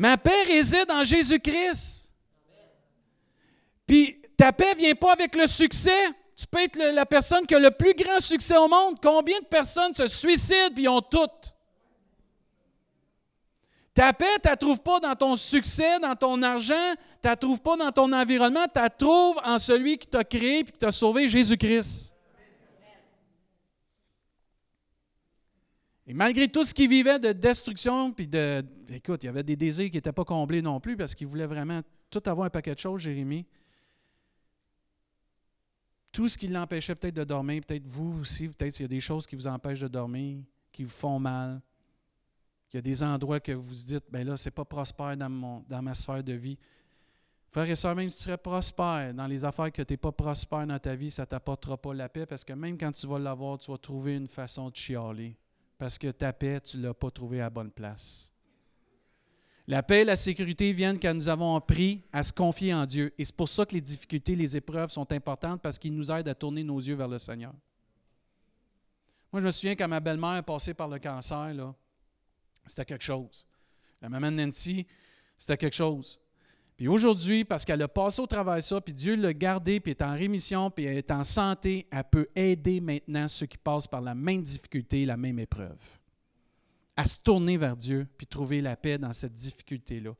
[0.00, 2.08] Ma paix réside en Jésus-Christ.
[3.86, 6.08] Puis ta paix ne vient pas avec le succès.
[6.34, 8.96] Tu peux être la personne qui a le plus grand succès au monde.
[9.02, 11.54] Combien de personnes se suicident et ont toutes?
[13.92, 17.28] Ta paix, tu ne la trouves pas dans ton succès, dans ton argent, tu ne
[17.28, 20.64] la trouves pas dans ton environnement, tu la trouves en celui qui t'a créé et
[20.64, 22.09] qui t'a sauvé, Jésus-Christ.
[26.14, 28.64] Malgré tout ce qu'il vivait de destruction, puis de.
[28.88, 31.46] Écoute, il y avait des désirs qui n'étaient pas comblés non plus parce qu'il voulait
[31.46, 33.46] vraiment tout avoir un paquet de choses, Jérémie.
[36.12, 39.00] Tout ce qui l'empêchait peut-être de dormir, peut-être vous aussi, peut-être il y a des
[39.00, 40.42] choses qui vous empêchent de dormir,
[40.72, 41.60] qui vous font mal.
[42.72, 45.30] Il y a des endroits que vous vous dites, ben là, c'est pas prospère dans,
[45.30, 46.58] mon, dans ma sphère de vie.
[47.50, 50.12] Frère et soeur, même si tu serais prospère dans les affaires que tu n'es pas
[50.12, 53.06] prospère dans ta vie, ça ne t'apportera pas la paix parce que même quand tu
[53.08, 55.36] vas l'avoir, tu vas trouver une façon de chialer
[55.80, 58.30] parce que ta paix, tu ne l'as pas trouvée à la bonne place.
[59.66, 63.14] La paix et la sécurité viennent quand nous avons appris à se confier en Dieu.
[63.16, 66.28] Et c'est pour ça que les difficultés, les épreuves sont importantes parce qu'ils nous aident
[66.28, 67.54] à tourner nos yeux vers le Seigneur.
[69.32, 71.74] Moi, je me souviens quand ma belle-mère est passée par le cancer, là,
[72.66, 73.46] c'était quelque chose.
[74.02, 74.86] La maman Nancy,
[75.38, 76.20] c'était quelque chose.
[76.80, 80.00] Puis aujourd'hui, parce qu'elle a passé au travers ça, puis Dieu l'a gardé, puis est
[80.00, 84.14] en rémission, puis est en santé, elle peut aider maintenant ceux qui passent par la
[84.14, 85.76] même difficulté, la même épreuve.
[86.96, 90.14] À se tourner vers Dieu, puis trouver la paix dans cette difficulté-là.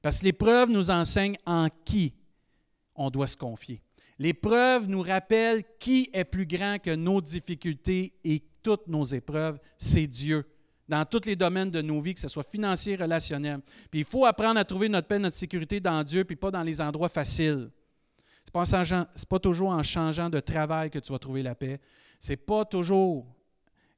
[0.00, 2.14] Parce que l'épreuve nous enseigne en qui
[2.94, 3.82] on doit se confier.
[4.20, 10.06] L'épreuve nous rappelle qui est plus grand que nos difficultés et toutes nos épreuves, c'est
[10.06, 10.46] Dieu
[10.88, 13.60] dans tous les domaines de nos vies, que ce soit financier, relationnel.
[13.90, 16.62] Puis il faut apprendre à trouver notre paix, notre sécurité dans Dieu, puis pas dans
[16.62, 17.70] les endroits faciles.
[18.44, 21.80] Ce n'est pas, toujours en changeant de travail que tu vas trouver la paix.
[22.20, 23.26] C'est pas toujours,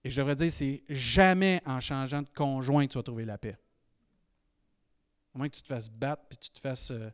[0.02, 3.38] et je devrais dire, c'est jamais en changeant de conjoint que tu vas trouver la
[3.38, 3.56] paix.
[5.34, 7.10] Au moins que tu te fasses battre, puis tu te fasses euh,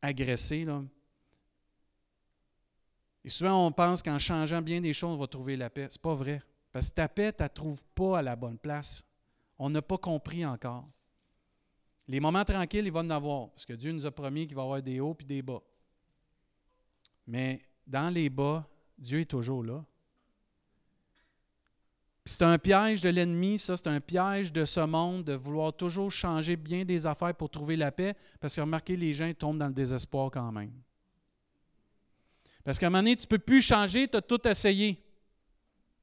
[0.00, 0.64] agresser.
[0.64, 0.82] Là.
[3.24, 5.88] Et souvent, on pense qu'en changeant bien des choses, on va trouver la paix.
[5.90, 6.42] Ce n'est pas vrai.
[6.72, 9.04] Parce que ta paix, tu ne trouves pas à la bonne place.
[9.58, 10.88] On n'a pas compris encore.
[12.08, 14.62] Les moments tranquilles, il va en avoir, parce que Dieu nous a promis qu'il va
[14.62, 15.62] y avoir des hauts et des bas.
[17.26, 18.66] Mais dans les bas,
[18.98, 19.84] Dieu est toujours là.
[22.24, 26.10] C'est un piège de l'ennemi, ça, c'est un piège de ce monde de vouloir toujours
[26.10, 29.66] changer bien des affaires pour trouver la paix, parce que remarquez, les gens tombent dans
[29.66, 30.72] le désespoir quand même.
[32.64, 35.02] Parce qu'à un moment donné, tu ne peux plus changer, tu as tout essayé.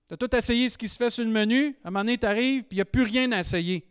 [0.09, 1.77] Tu as tout essayé ce qui se fait sur le menu.
[1.83, 3.87] À un moment donné, tu arrives, puis il n'y a plus rien à essayer.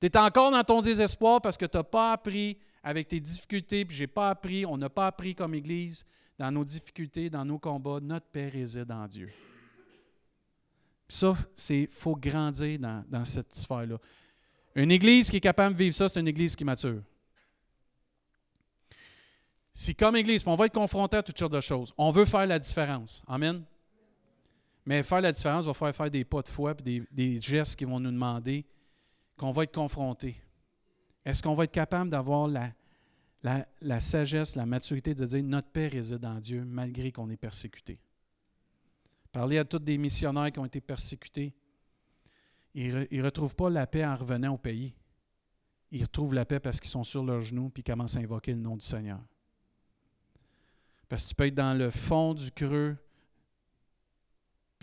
[0.00, 3.84] Tu es encore dans ton désespoir parce que tu n'as pas appris avec tes difficultés,
[3.84, 6.04] puis je n'ai pas appris, on n'a pas appris comme Église,
[6.36, 9.30] dans nos difficultés, dans nos combats, notre Père réside en Dieu.
[11.06, 11.34] Puis ça,
[11.70, 13.98] il faut grandir dans, dans cette sphère-là.
[14.74, 17.00] Une Église qui est capable de vivre ça, c'est une Église qui mature.
[19.72, 22.46] Si comme Église, on va être confronté à toutes sortes de choses, on veut faire
[22.46, 23.22] la différence.
[23.28, 23.64] Amen?
[24.86, 27.84] Mais faire la différence va faire faire des pas de foi et des, gestes qui
[27.84, 28.66] vont nous demander
[29.36, 30.36] qu'on va être confronté.
[31.24, 32.72] Est-ce qu'on va être capable d'avoir la,
[33.80, 37.98] la, sagesse, la maturité de dire notre Père réside en Dieu malgré qu'on est persécuté?
[39.32, 41.54] Parler à tous des missionnaires qui ont été persécutés.
[42.74, 44.94] Ils ne retrouvent pas la paix en revenant au pays.
[45.90, 48.60] Ils retrouvent la paix parce qu'ils sont sur leurs genoux et commencent à invoquer le
[48.60, 49.20] nom du Seigneur.
[51.08, 52.96] Parce que tu peux être dans le fond du creux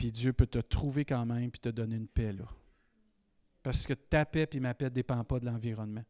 [0.02, 2.46] puis Dieu peut te trouver quand même, puis te donner une paix là.
[3.62, 6.04] Parce que ta paix et ma paix ne dépendent pas de l'environnement.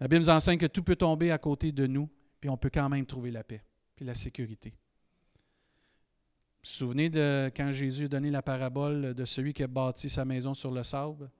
[0.00, 2.70] La Bible nous enseigne que tout peut tomber à côté de nous, puis on peut
[2.74, 3.62] quand même trouver la paix,
[3.94, 4.70] puis la sécurité.
[4.70, 4.74] Vous
[6.64, 10.24] vous souvenez de quand Jésus a donné la parabole de celui qui a bâti sa
[10.24, 11.30] maison sur le sable,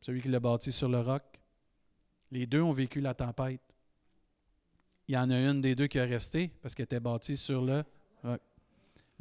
[0.00, 1.22] celui qui l'a bâti sur le roc?
[2.32, 3.62] Les deux ont vécu la tempête.
[5.06, 7.62] Il y en a une des deux qui a resté parce qu'elle était bâtie sur
[7.62, 7.84] le
[8.24, 8.40] roc.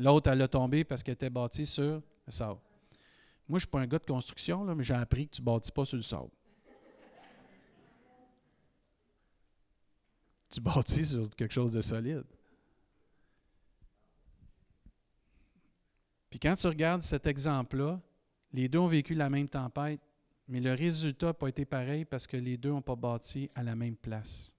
[0.01, 2.59] L'autre, elle a tombé parce qu'elle était bâtie sur le sable.
[3.47, 5.41] Moi, je ne suis pas un gars de construction, là, mais j'ai appris que tu
[5.41, 6.29] ne bâtis pas sur le sable.
[10.49, 12.23] Tu bâtis sur quelque chose de solide.
[16.31, 18.01] Puis quand tu regardes cet exemple-là,
[18.53, 20.01] les deux ont vécu la même tempête,
[20.47, 23.61] mais le résultat n'a pas été pareil parce que les deux n'ont pas bâti à
[23.61, 24.55] la même place.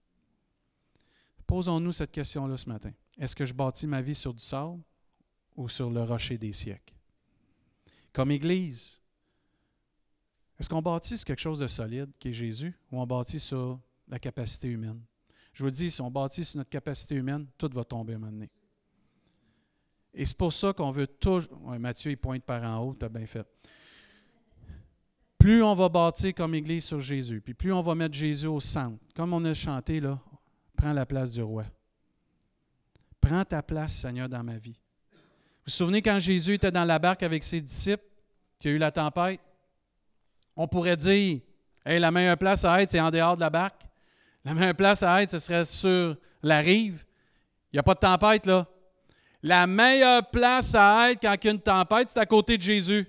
[1.47, 2.93] Posons-nous cette question-là ce matin.
[3.19, 4.81] Est-ce que je bâtis ma vie sur du sable?
[5.57, 6.95] Ou sur le rocher des siècles.
[8.13, 9.01] Comme Église,
[10.59, 13.81] est-ce qu'on bâtit sur quelque chose de solide qui est Jésus ou on bâtit sur
[14.09, 15.01] la capacité humaine?
[15.53, 18.19] Je vous dis, si on bâtit sur notre capacité humaine, tout va tomber à un
[18.21, 18.51] moment donné.
[20.15, 21.51] Et c'est pour ça qu'on veut toujours.
[21.79, 23.47] Mathieu, il pointe par en haut, tu as bien fait.
[25.39, 28.61] Plus on va bâtir comme Église sur Jésus, puis plus on va mettre Jésus au
[28.61, 30.21] centre, comme on a chanté là,
[30.77, 31.65] prends la place du roi.
[33.21, 34.79] Prends ta place, Seigneur, dans ma vie.
[35.65, 38.03] Vous vous souvenez quand Jésus était dans la barque avec ses disciples,
[38.59, 39.39] qu'il y a eu la tempête?
[40.57, 41.39] On pourrait dire,
[41.87, 43.81] hey, la meilleure place à être, c'est en dehors de la barque.
[44.45, 47.05] La meilleure place à être, ce serait sur la rive.
[47.73, 48.67] Il n'y a pas de tempête là.
[49.41, 52.63] La meilleure place à être quand il y a une tempête, c'est à côté de
[52.63, 53.07] Jésus.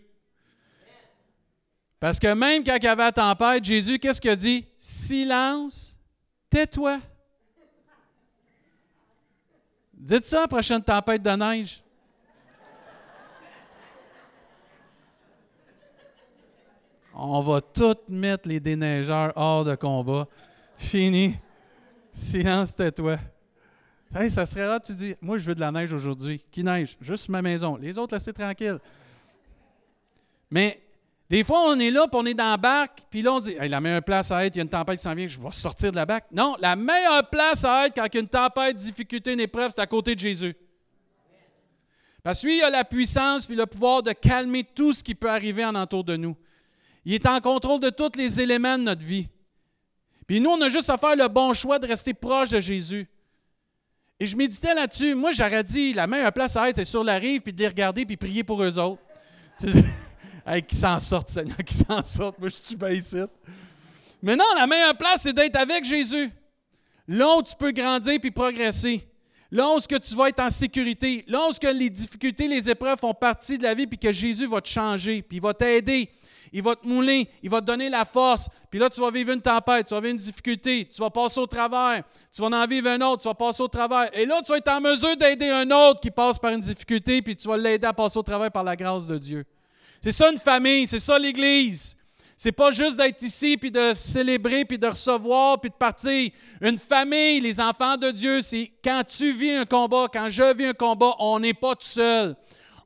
[2.00, 4.68] Parce que même quand il y avait la tempête, Jésus, qu'est-ce qu'il a dit?
[4.78, 5.98] Silence,
[6.52, 7.00] tais-toi.
[9.94, 11.84] Dites ça, prochaine tempête de neige.
[17.14, 20.28] On va tout mettre les déneigeurs hors de combat.
[20.78, 21.36] Fini.
[22.12, 23.18] Silence, tais-toi.
[24.16, 26.44] Hey, ça serait rare, tu dis, moi je veux de la neige aujourd'hui.
[26.52, 26.98] Qui neige?
[27.02, 27.78] Juste ma maison.
[27.78, 28.78] Les autres, laissez tranquille.
[30.52, 30.80] Mais
[31.30, 33.56] des fois, on est là, puis on est dans la barque, puis là, on dit,
[33.56, 35.52] la meilleure place à être, il y a une tempête qui s'en vient, je vais
[35.52, 36.26] sortir de la barque.
[36.32, 39.72] Non, la meilleure place à être quand il y a une tempête, difficulté, une épreuve,
[39.74, 40.56] c'est à côté de Jésus.
[42.22, 45.16] Parce que lui, il a la puissance puis le pouvoir de calmer tout ce qui
[45.16, 46.38] peut arriver en entour de nous.
[47.06, 49.28] Il est en contrôle de tous les éléments de notre vie.
[50.28, 53.08] Puis nous, on a juste à faire le bon choix de rester proche de Jésus.
[54.20, 55.16] Et je méditais là-dessus.
[55.16, 57.68] Moi, j'aurais dit, la meilleure place à être, c'est sur la rive, puis de les
[57.68, 59.02] regarder, puis prier pour eux autres.
[60.48, 62.40] hey, qu'ils s'en sortent, Seigneur, qu'ils s'en sortent.
[62.40, 62.94] Moi, je suis bien.
[64.22, 66.32] Mais non, la meilleure place, c'est d'être avec Jésus.
[67.08, 69.06] Là où tu peux grandir puis progresser.
[69.52, 71.26] Là où tu vas être en sécurité.
[71.28, 74.62] Là où les difficultés, les épreuves font partie de la vie, puis que Jésus va
[74.62, 76.10] te changer, puis il va t'aider
[76.54, 78.48] il va te mouler, il va te donner la force.
[78.70, 81.40] Puis là, tu vas vivre une tempête, tu vas vivre une difficulté, tu vas passer
[81.40, 84.10] au travers, tu vas en vivre un autre, tu vas passer au travers.
[84.14, 87.22] Et là, tu vas être en mesure d'aider un autre qui passe par une difficulté,
[87.24, 89.46] puis tu vas l'aider à passer au travers par la grâce de Dieu.
[90.02, 91.98] C'est ça une famille, c'est ça l'Église.
[92.36, 96.30] C'est pas juste d'être ici, puis de célébrer, puis de recevoir, puis de partir.
[96.62, 100.66] Une famille, les enfants de Dieu, c'est quand tu vis un combat, quand je vis
[100.66, 102.36] un combat, on n'est pas tout seul.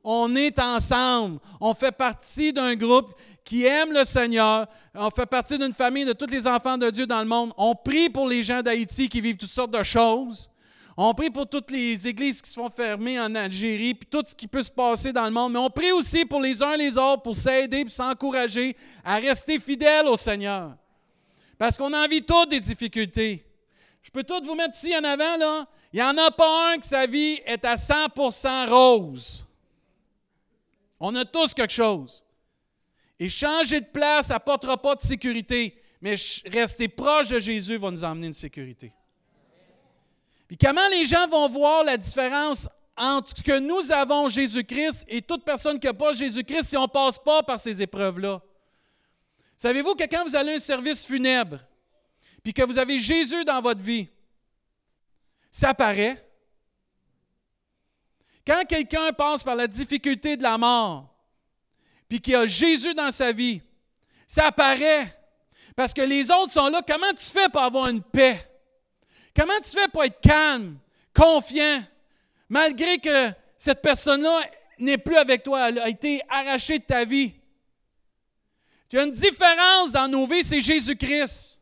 [0.04, 1.38] On est ensemble.
[1.60, 4.66] On fait partie d'un groupe qui aiment le Seigneur.
[4.94, 7.52] On fait partie d'une famille de tous les enfants de Dieu dans le monde.
[7.56, 10.50] On prie pour les gens d'Haïti qui vivent toutes sortes de choses.
[11.00, 14.34] On prie pour toutes les églises qui se font fermer en Algérie, puis tout ce
[14.34, 15.52] qui peut se passer dans le monde.
[15.52, 19.60] Mais on prie aussi pour les uns les autres, pour s'aider, pour s'encourager à rester
[19.60, 20.74] fidèles au Seigneur.
[21.56, 23.44] Parce qu'on a envie toutes des difficultés.
[24.02, 25.66] Je peux tout vous mettre ici en avant, là.
[25.92, 29.46] Il n'y en a pas un que sa vie est à 100% rose.
[31.00, 32.24] On a tous quelque chose.
[33.18, 36.14] Et changer de place n'apportera pas de sécurité, mais
[36.46, 38.92] rester proche de Jésus va nous emmener une sécurité.
[40.46, 45.22] Puis comment les gens vont voir la différence entre ce que nous avons Jésus-Christ et
[45.22, 48.40] toute personne qui n'a pas Jésus-Christ si on ne passe pas par ces épreuves-là?
[49.56, 51.58] Savez-vous que quand vous allez à un service funèbre,
[52.42, 54.08] puis que vous avez Jésus dans votre vie,
[55.50, 56.24] ça paraît.
[58.48, 61.14] Quand quelqu'un passe par la difficulté de la mort,
[62.08, 63.60] puis qu'il a Jésus dans sa vie,
[64.26, 65.14] ça apparaît.
[65.76, 66.80] Parce que les autres sont là.
[66.88, 68.40] Comment tu fais pour avoir une paix?
[69.36, 70.78] Comment tu fais pour être calme,
[71.14, 71.84] confiant,
[72.48, 74.40] malgré que cette personne-là
[74.78, 77.34] n'est plus avec toi, elle a été arrachée de ta vie?
[78.90, 81.57] Il y a une différence dans nos vies, c'est Jésus-Christ.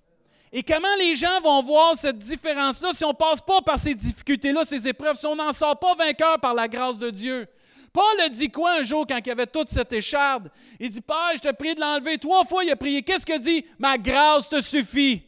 [0.52, 3.94] Et comment les gens vont voir cette différence-là si on ne passe pas par ces
[3.94, 7.46] difficultés-là, ces épreuves, si on n'en sort pas vainqueur par la grâce de Dieu?
[7.92, 10.50] Paul a dit quoi un jour quand il avait toute cette écharde?
[10.78, 12.18] Il dit, Père, je te prie de l'enlever.
[12.18, 13.02] Trois fois, il a prié.
[13.02, 13.64] Qu'est-ce que dit?
[13.78, 15.22] Ma grâce te suffit.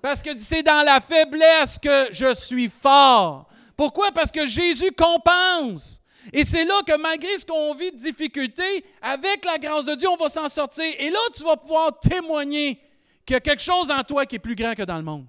[0.00, 3.48] Parce que c'est dans la faiblesse que je suis fort.
[3.76, 4.12] Pourquoi?
[4.12, 6.00] Parce que Jésus compense.
[6.32, 10.08] Et c'est là que malgré ce qu'on vit de difficulté, avec la grâce de Dieu,
[10.08, 10.84] on va s'en sortir.
[10.98, 12.80] Et là, tu vas pouvoir témoigner
[13.26, 15.26] qu'il y a quelque chose en toi qui est plus grand que dans le monde.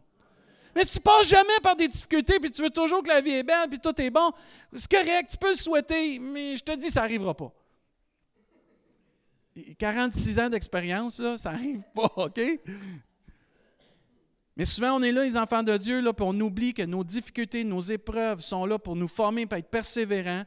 [0.75, 3.31] Mais si tu passes jamais par des difficultés, puis tu veux toujours que la vie
[3.31, 4.31] est belle, puis tout est bon,
[4.73, 7.51] c'est correct, tu peux le souhaiter, mais je te dis, ça n'arrivera pas.
[9.79, 12.39] 46 ans d'expérience, ça n'arrive pas, OK?
[14.55, 17.03] Mais souvent, on est là, les enfants de Dieu, là, puis on oublie que nos
[17.03, 20.43] difficultés, nos épreuves sont là pour nous former, pour être persévérants.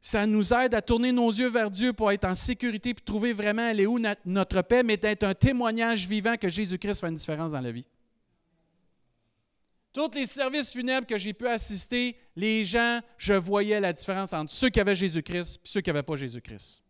[0.00, 3.32] Ça nous aide à tourner nos yeux vers Dieu pour être en sécurité, puis trouver
[3.32, 7.16] vraiment elle est où notre paix, mais d'être un témoignage vivant que Jésus-Christ fait une
[7.16, 7.84] différence dans la vie.
[9.92, 14.52] Tous les services funèbres que j'ai pu assister, les gens, je voyais la différence entre
[14.52, 16.82] ceux qui avaient Jésus-Christ et ceux qui n'avaient pas Jésus-Christ.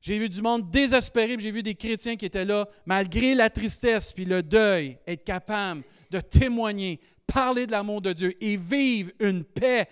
[0.00, 4.12] J'ai vu du monde désespéré, j'ai vu des chrétiens qui étaient là, malgré la tristesse
[4.12, 9.44] puis le deuil, être capables de témoigner, parler de l'amour de Dieu et vivre une
[9.44, 9.88] paix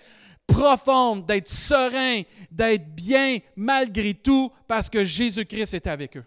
[0.53, 6.25] profonde, d'être serein, d'être bien malgré tout, parce que Jésus-Christ était avec eux.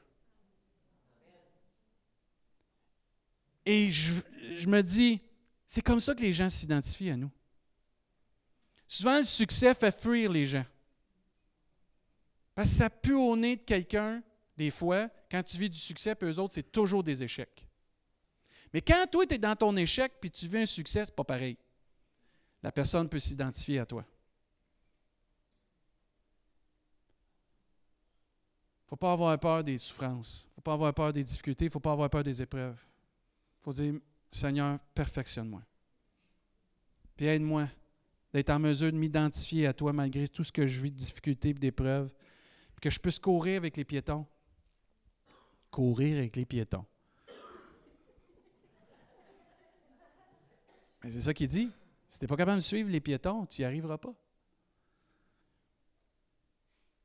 [3.66, 4.14] Et je,
[4.68, 5.22] me dis,
[5.68, 7.32] c'est comme ça que les gens s'identifient à nous.
[8.88, 10.66] Souvent, le succès fait fuir les gens.
[12.54, 14.22] Parce que ça pue au nez de quelqu'un,
[14.56, 17.68] des fois, quand tu vis du succès, puis eux autres, c'est toujours des échecs.
[18.72, 21.24] Mais quand toi, tu es dans ton échec, puis tu vis un succès, c'est pas
[21.24, 21.58] pareil.
[22.62, 24.06] La personne peut s'identifier à toi.
[28.86, 30.46] Ne faut pas avoir peur des souffrances.
[30.46, 31.66] Il ne faut pas avoir peur des difficultés.
[31.66, 32.78] Il ne faut pas avoir peur des épreuves.
[32.78, 33.94] Il faut dire,
[34.32, 35.62] Seigneur, perfectionne-moi.
[37.18, 37.68] Puis aide-moi
[38.34, 41.50] d'être en mesure de m'identifier à toi malgré tout ce que je vis de difficultés
[41.50, 42.14] et d'épreuves,
[42.86, 44.28] que je puisse courir avec les piétons.
[45.72, 46.86] Courir avec les piétons.
[51.04, 51.72] Mais c'est ça qu'il dit.
[52.08, 54.14] Si tu n'es pas capable de suivre les piétons, tu n'y arriveras pas.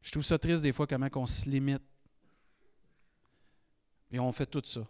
[0.03, 1.83] Je trouve ça triste des fois comment on se limite.
[4.11, 4.87] Et on fait tout ça.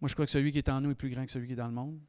[0.00, 1.52] Moi, je crois que celui qui est en nous est plus grand que celui qui
[1.52, 2.00] est dans le monde.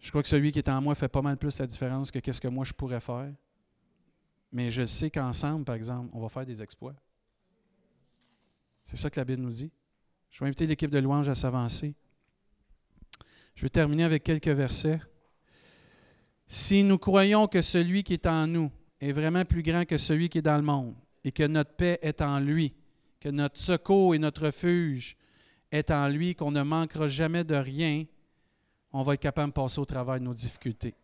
[0.00, 2.32] Je crois que celui qui est en moi fait pas mal plus la différence que
[2.32, 3.32] ce que moi je pourrais faire.
[4.52, 6.94] Mais je sais qu'ensemble, par exemple, on va faire des exploits.
[8.82, 9.72] C'est ça que la Bible nous dit.
[10.30, 11.94] Je vais inviter l'équipe de louange à s'avancer.
[13.54, 15.00] Je vais terminer avec quelques versets.
[16.48, 18.70] Si nous croyons que celui qui est en nous
[19.00, 20.94] est vraiment plus grand que celui qui est dans le monde,
[21.24, 22.72] et que notre paix est en lui,
[23.18, 25.16] que notre secours et notre refuge
[25.72, 28.04] est en lui, qu'on ne manquera jamais de rien,
[28.92, 30.94] on va être capable de passer au travers de nos difficultés.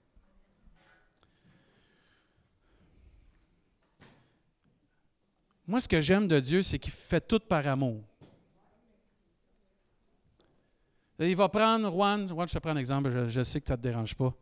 [5.67, 8.03] Moi, ce que j'aime de Dieu, c'est qu'il fait tout par amour.
[11.19, 13.75] Il va prendre, Juan, Juan je te prends un exemple, je, je sais que ça
[13.75, 14.35] ne te dérange pas.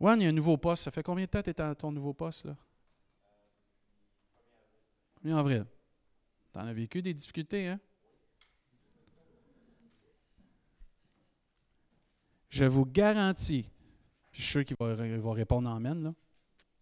[0.00, 0.84] Juan, il y a un nouveau poste.
[0.84, 2.44] Ça fait combien de temps que tu es à ton nouveau poste?
[2.44, 2.56] Là?
[5.24, 5.66] 1er avril.
[6.52, 7.80] Tu en as vécu des difficultés, hein?
[12.48, 13.68] Je vous garantis,
[14.32, 16.14] je suis sûr qu'il va, va, répondre Amen, là.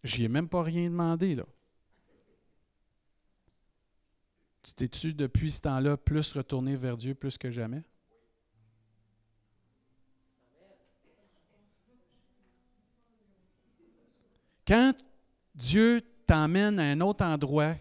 [0.03, 1.43] J'y ai même pas rien demandé, là.
[4.63, 7.83] Tu t'es-tu, depuis ce temps-là, plus retourné vers Dieu plus que jamais?
[14.67, 14.93] Quand
[15.55, 17.75] Dieu t'emmène à un autre endroit,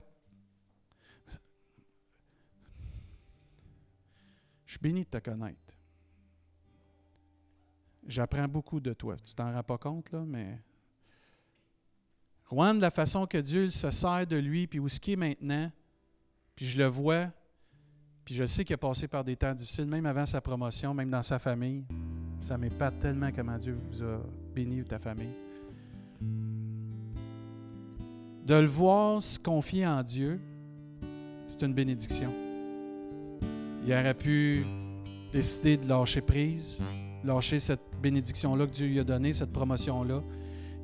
[4.65, 5.59] je suis béni de te connaître.
[8.07, 9.17] J'apprends beaucoup de toi.
[9.17, 10.61] Tu t'en rends pas compte, là, mais.
[12.49, 15.73] Juan, la façon que Dieu se sert de lui, puis où ce qui est maintenant,
[16.55, 17.33] puis je le vois,
[18.25, 21.11] puis je sais qu'il a passé par des temps difficiles, même avant sa promotion, même
[21.11, 21.85] dans sa famille.
[22.41, 24.21] Ça m'épate tellement comment Dieu vous a
[24.55, 25.35] béni, ta famille
[28.47, 30.41] de le voir se confier en Dieu,
[31.49, 32.33] c'est une bénédiction.
[33.85, 34.65] Il aurait pu
[35.33, 36.81] décider de lâcher prise,
[37.25, 40.23] lâcher cette bénédiction-là que Dieu lui a donnée, cette promotion-là.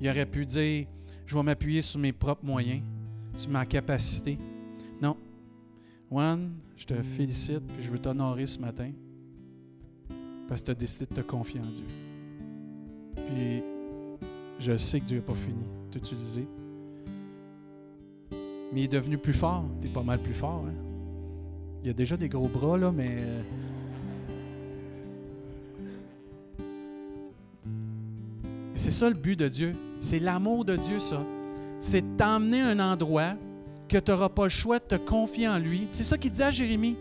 [0.00, 0.86] Il aurait pu dire,
[1.24, 2.82] je vais m'appuyer sur mes propres moyens,
[3.36, 4.38] sur ma capacité.
[5.00, 5.16] Non.
[6.10, 8.90] Juan, je te félicite, et je veux t'honorer ce matin,
[10.48, 11.86] parce que tu as décidé de te confier en Dieu.
[13.14, 13.62] Puis,
[14.58, 16.46] je sais que Dieu n'a pas fini de t'utiliser
[18.72, 19.64] mais il est devenu plus fort.
[19.80, 20.64] Tu es pas mal plus fort.
[20.66, 20.72] Hein?
[21.84, 23.16] Il a déjà des gros bras, là, mais.
[23.18, 23.42] Euh,
[28.74, 29.74] c'est ça le but de Dieu.
[30.00, 31.22] C'est l'amour de Dieu, ça.
[31.80, 33.34] C'est t'emmener à un endroit
[33.88, 35.88] que tu n'auras pas le choix de te confier en lui.
[35.92, 36.96] C'est ça qu'il dit à Jérémie.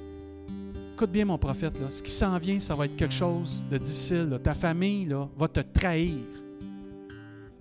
[0.93, 3.77] Écoute bien, mon prophète, là, ce qui s'en vient, ça va être quelque chose de
[3.77, 4.39] difficile.
[4.43, 6.17] Ta famille là, va te trahir.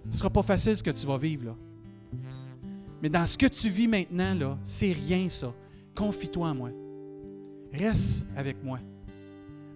[0.05, 1.47] Ce ne sera pas facile ce que tu vas vivre.
[1.47, 1.55] Là.
[3.03, 5.53] Mais dans ce que tu vis maintenant, là, c'est rien ça.
[5.95, 6.71] Confie-toi en moi.
[7.73, 8.79] Reste avec moi.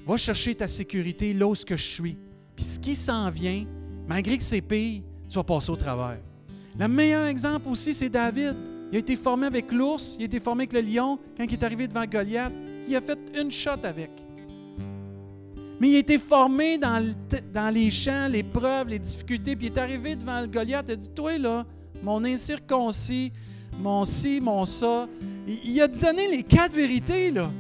[0.07, 2.17] Va chercher ta sécurité là où je suis.
[2.55, 3.65] Puis ce qui s'en vient,
[4.07, 6.19] malgré que c'est pire, tu vas passer au travers.
[6.79, 8.55] Le meilleur exemple aussi, c'est David.
[8.93, 11.19] Il a été formé avec l'ours, il a été formé avec le lion.
[11.37, 12.53] Quand il est arrivé devant Goliath,
[12.87, 14.11] il a fait une shot avec.
[15.81, 17.13] Mais il a été formé dans,
[17.53, 20.93] dans les champs, les preuves, les difficultés, puis il est arrivé devant le Goliath, il
[20.93, 21.65] a dit Toi, là,
[22.05, 23.33] mon incirconcis,
[23.81, 25.09] mon ci, mon ça.
[25.47, 27.51] Il, a donné les quatre vérités, là.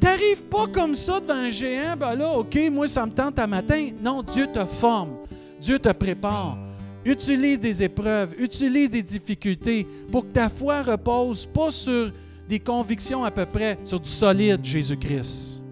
[0.00, 3.46] T'arrives pas comme ça devant un géant, ben là, OK, moi, ça me tente à
[3.46, 3.90] matin.
[4.02, 5.18] Non, Dieu te forme.
[5.60, 6.58] Dieu te prépare.
[7.04, 12.10] Utilise des épreuves, utilise des difficultés pour que ta foi repose pas sur
[12.48, 15.62] des convictions à peu près, sur du solide, Jésus-Christ.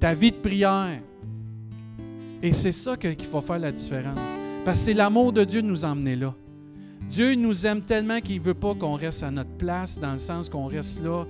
[0.00, 1.00] Ta vie de prière.
[2.42, 4.49] Et c'est ça qu'il faut faire la différence.
[4.64, 6.34] Parce que c'est l'amour de Dieu de nous emmener là.
[7.08, 10.18] Dieu nous aime tellement qu'il ne veut pas qu'on reste à notre place, dans le
[10.18, 11.24] sens qu'on reste là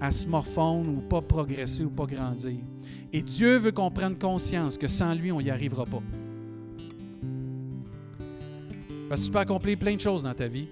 [0.00, 2.56] à se morfondre ou pas progresser ou pas grandir.
[3.12, 6.02] Et Dieu veut qu'on prenne conscience que sans lui, on n'y arrivera pas.
[9.08, 10.68] Parce que tu peux accomplir plein de choses dans ta vie,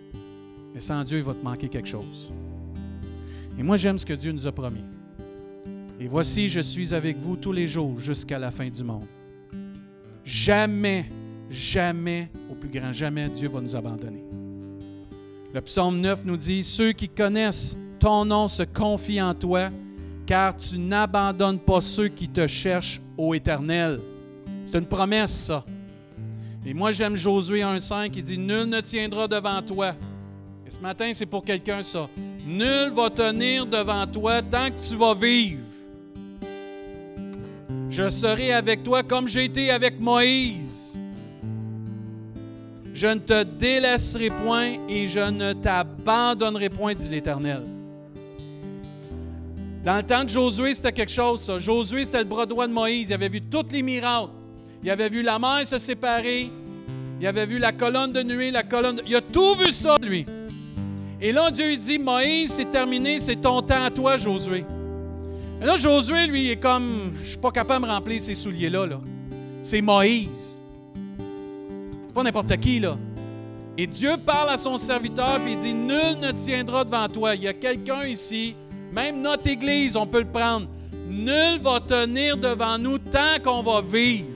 [0.74, 2.32] mais sans Dieu, il va te manquer quelque chose.
[3.58, 4.84] Et moi, j'aime ce que Dieu nous a promis.
[6.00, 9.06] Et voici, je suis avec vous tous les jours jusqu'à la fin du monde.
[10.24, 11.06] Jamais
[11.54, 14.24] jamais, au plus grand jamais, Dieu va nous abandonner.
[15.54, 19.68] Le psaume 9 nous dit, Ceux qui connaissent ton nom se confient en toi,
[20.26, 24.00] car tu n'abandonnes pas ceux qui te cherchent, ô Éternel.
[24.66, 25.64] C'est une promesse, ça.
[26.66, 29.94] Et moi, j'aime Josué 1,5 qui dit Nul ne tiendra devant toi.
[30.66, 32.08] Et ce matin, c'est pour quelqu'un, ça.
[32.46, 35.60] Nul va tenir devant toi tant que tu vas vivre.
[37.90, 40.83] Je serai avec toi comme j'ai été avec Moïse.
[42.94, 47.64] Je ne te délaisserai point et je ne t'abandonnerai point, dit l'Éternel.
[49.84, 51.58] Dans le temps de Josué, c'était quelque chose, ça.
[51.58, 53.10] Josué, c'était le bras droit de Moïse.
[53.10, 54.30] Il avait vu tous les miracles.
[54.82, 56.50] Il avait vu la mer se séparer.
[57.20, 59.00] Il avait vu la colonne de nuée, la colonne.
[59.06, 60.24] Il a tout vu ça, lui.
[61.20, 64.64] Et là, Dieu lui dit, Moïse, c'est terminé, c'est ton temps à toi, Josué.
[65.60, 68.86] Et là, Josué, lui, est comme, je suis pas capable de me remplir ces souliers-là.
[68.86, 69.00] Là.
[69.62, 70.63] C'est Moïse.
[72.14, 72.96] Pas n'importe qui, là.
[73.76, 77.34] Et Dieu parle à son serviteur, puis il dit, nul ne tiendra devant toi.
[77.34, 78.54] Il y a quelqu'un ici,
[78.92, 80.68] même notre Église, on peut le prendre.
[81.08, 84.28] Nul va tenir devant nous tant qu'on va vivre.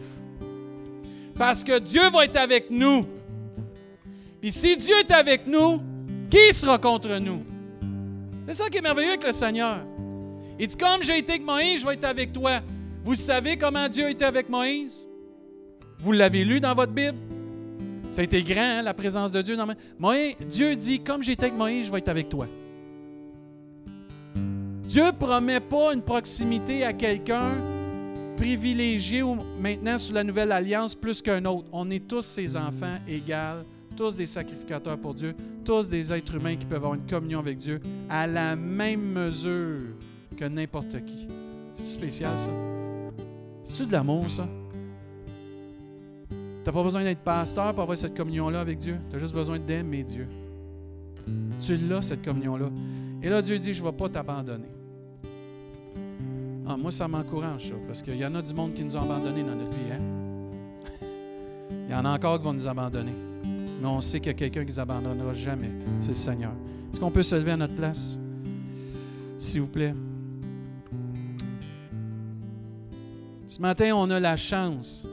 [1.37, 3.07] Parce que Dieu va être avec nous.
[4.41, 5.81] Puis si Dieu est avec nous,
[6.29, 7.43] qui sera contre nous?
[8.47, 9.79] C'est ça qui est merveilleux avec le Seigneur.
[10.59, 12.61] Il dit, comme j'ai été avec Moïse, je vais être avec toi.
[13.05, 15.07] Vous savez comment Dieu était avec Moïse?
[16.01, 17.17] Vous l'avez lu dans votre Bible?
[18.11, 19.57] Ça a été grand, hein, la présence de Dieu.
[19.57, 19.67] Dans
[19.99, 22.47] Moïse, Dieu dit, comme j'étais avec Moïse, je vais être avec toi.
[24.83, 27.61] Dieu promet pas une proximité à quelqu'un
[28.39, 29.23] privilégié
[29.61, 31.69] maintenant sous la nouvelle alliance plus qu'un autre.
[31.73, 33.65] On est tous ses enfants égaux,
[33.97, 35.35] tous des sacrificateurs pour Dieu,
[35.65, 39.95] tous des êtres humains qui peuvent avoir une communion avec Dieu à la même mesure
[40.37, 41.27] que n'importe qui.
[41.77, 42.51] C'est spécial ça.
[43.65, 44.49] C'est-tu de l'amour ça?
[46.69, 48.99] Tu n'as pas besoin d'être pasteur pour avoir cette communion-là avec Dieu.
[49.09, 50.29] Tu as juste besoin d'aimer Dieu.
[51.59, 52.67] Tu l'as, cette communion-là.
[53.23, 54.69] Et là, Dieu dit, je ne vais pas t'abandonner.
[56.67, 59.01] Ah, moi, ça m'encourage, ça, parce qu'il y en a du monde qui nous a
[59.01, 59.93] abandonnés dans notre vie.
[59.95, 61.07] Hein?
[61.89, 63.15] Il y en a encore qui vont nous abandonner.
[63.81, 65.71] Mais on sait qu'il y a quelqu'un qui ne nous abandonnera jamais.
[66.01, 66.53] C'est le Seigneur.
[66.93, 68.19] Est-ce qu'on peut se lever à notre place?
[69.39, 69.95] S'il vous plaît.
[73.47, 75.07] Ce matin, on a la chance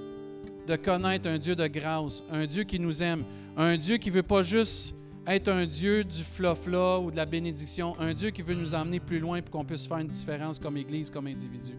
[0.67, 3.23] de connaître un Dieu de grâce, un Dieu qui nous aime,
[3.57, 4.95] un Dieu qui ne veut pas juste
[5.27, 8.99] être un Dieu du flofla ou de la bénédiction, un Dieu qui veut nous emmener
[8.99, 11.73] plus loin pour qu'on puisse faire une différence comme Église, comme individu.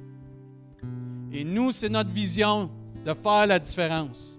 [1.32, 2.70] Et nous, c'est notre vision
[3.04, 4.38] de faire la différence.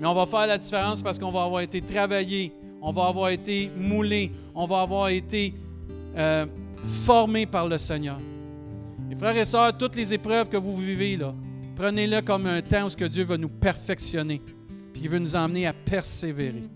[0.00, 2.52] Mais on va faire la différence parce qu'on va avoir été travaillé,
[2.82, 5.54] on va avoir été moulé, on va avoir été
[6.16, 6.46] euh,
[7.04, 8.18] formé par le Seigneur.
[9.10, 11.34] Et frères et sœurs, toutes les épreuves que vous vivez, là,
[11.74, 14.40] prenez-le comme un temps où ce que Dieu va nous perfectionner,
[14.92, 16.68] puis il veut nous emmener à persévérer.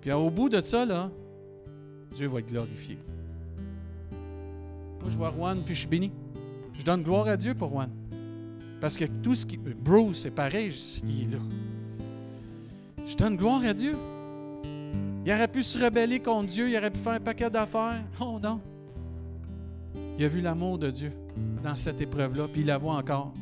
[0.00, 1.10] Puis au bout de ça, là,
[2.14, 2.98] Dieu va être glorifié.
[5.00, 6.12] Moi, je vois Juan, puis je suis béni.
[6.78, 7.90] Je donne gloire à Dieu pour Juan.
[8.80, 9.56] Parce que tout ce qui.
[9.56, 10.74] Bruce, c'est pareil,
[11.06, 11.38] il est là.
[13.06, 13.96] Je donne gloire à Dieu.
[15.24, 18.02] Il aurait pu se rebeller contre Dieu, il aurait pu faire un paquet d'affaires.
[18.20, 18.60] Oh non.
[20.18, 21.12] Il a vu l'amour de Dieu
[21.62, 23.32] dans cette épreuve-là, puis il la voit encore.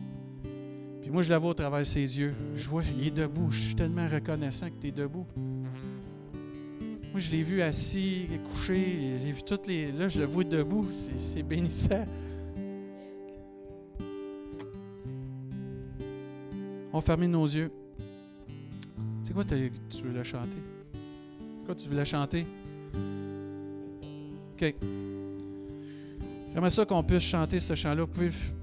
[1.13, 2.35] Moi, je la vois au travers de ses yeux.
[2.57, 3.51] Je vois, il est debout.
[3.51, 5.27] Je suis tellement reconnaissant que tu es debout.
[5.37, 9.93] Moi, je l'ai vu assis, couché, j'ai vu toutes les.
[9.93, 10.89] Là, je le vois debout.
[11.19, 12.07] C'est bénissant.
[16.95, 17.71] On ferme nos yeux.
[19.23, 20.63] C'est quoi tu veux la chanter?
[20.95, 22.47] C'est quoi tu veux la chanter?
[24.55, 24.75] OK.
[26.55, 28.07] J'aimerais ça qu'on puisse chanter ce chant-là.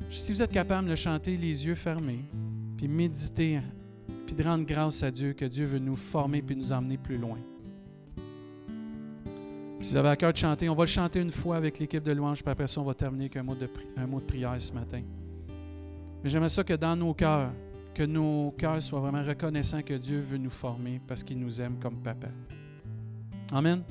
[0.09, 2.25] Si vous êtes capable de chanter les yeux fermés,
[2.77, 3.59] puis méditer,
[4.25, 7.17] puis de rendre grâce à Dieu que Dieu veut nous former puis nous emmener plus
[7.17, 7.39] loin.
[9.81, 12.03] Si vous avez à cœur de chanter, on va le chanter une fois avec l'équipe
[12.03, 14.25] de louange, puis après ça, on va terminer avec un mot de, un mot de
[14.25, 15.01] prière ce matin.
[16.23, 17.51] Mais j'aimerais ça que dans nos cœurs,
[17.93, 21.77] que nos cœurs soient vraiment reconnaissants que Dieu veut nous former parce qu'il nous aime
[21.79, 22.27] comme papa.
[23.51, 23.83] Amen.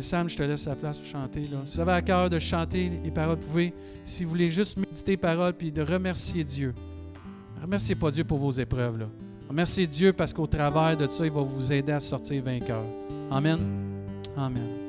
[0.00, 1.48] Sam, je te laisse la place pour chanter.
[1.66, 3.74] Si vous avez à cœur de chanter les paroles, vous pouvez,
[4.04, 6.74] si vous voulez juste méditer les paroles puis de remercier Dieu.
[7.60, 8.98] Remerciez pas Dieu pour vos épreuves.
[8.98, 9.08] Là.
[9.48, 12.84] Remerciez Dieu parce qu'au travers de ça, il va vous aider à sortir vainqueur.
[13.30, 13.58] Amen.
[14.36, 14.87] Amen.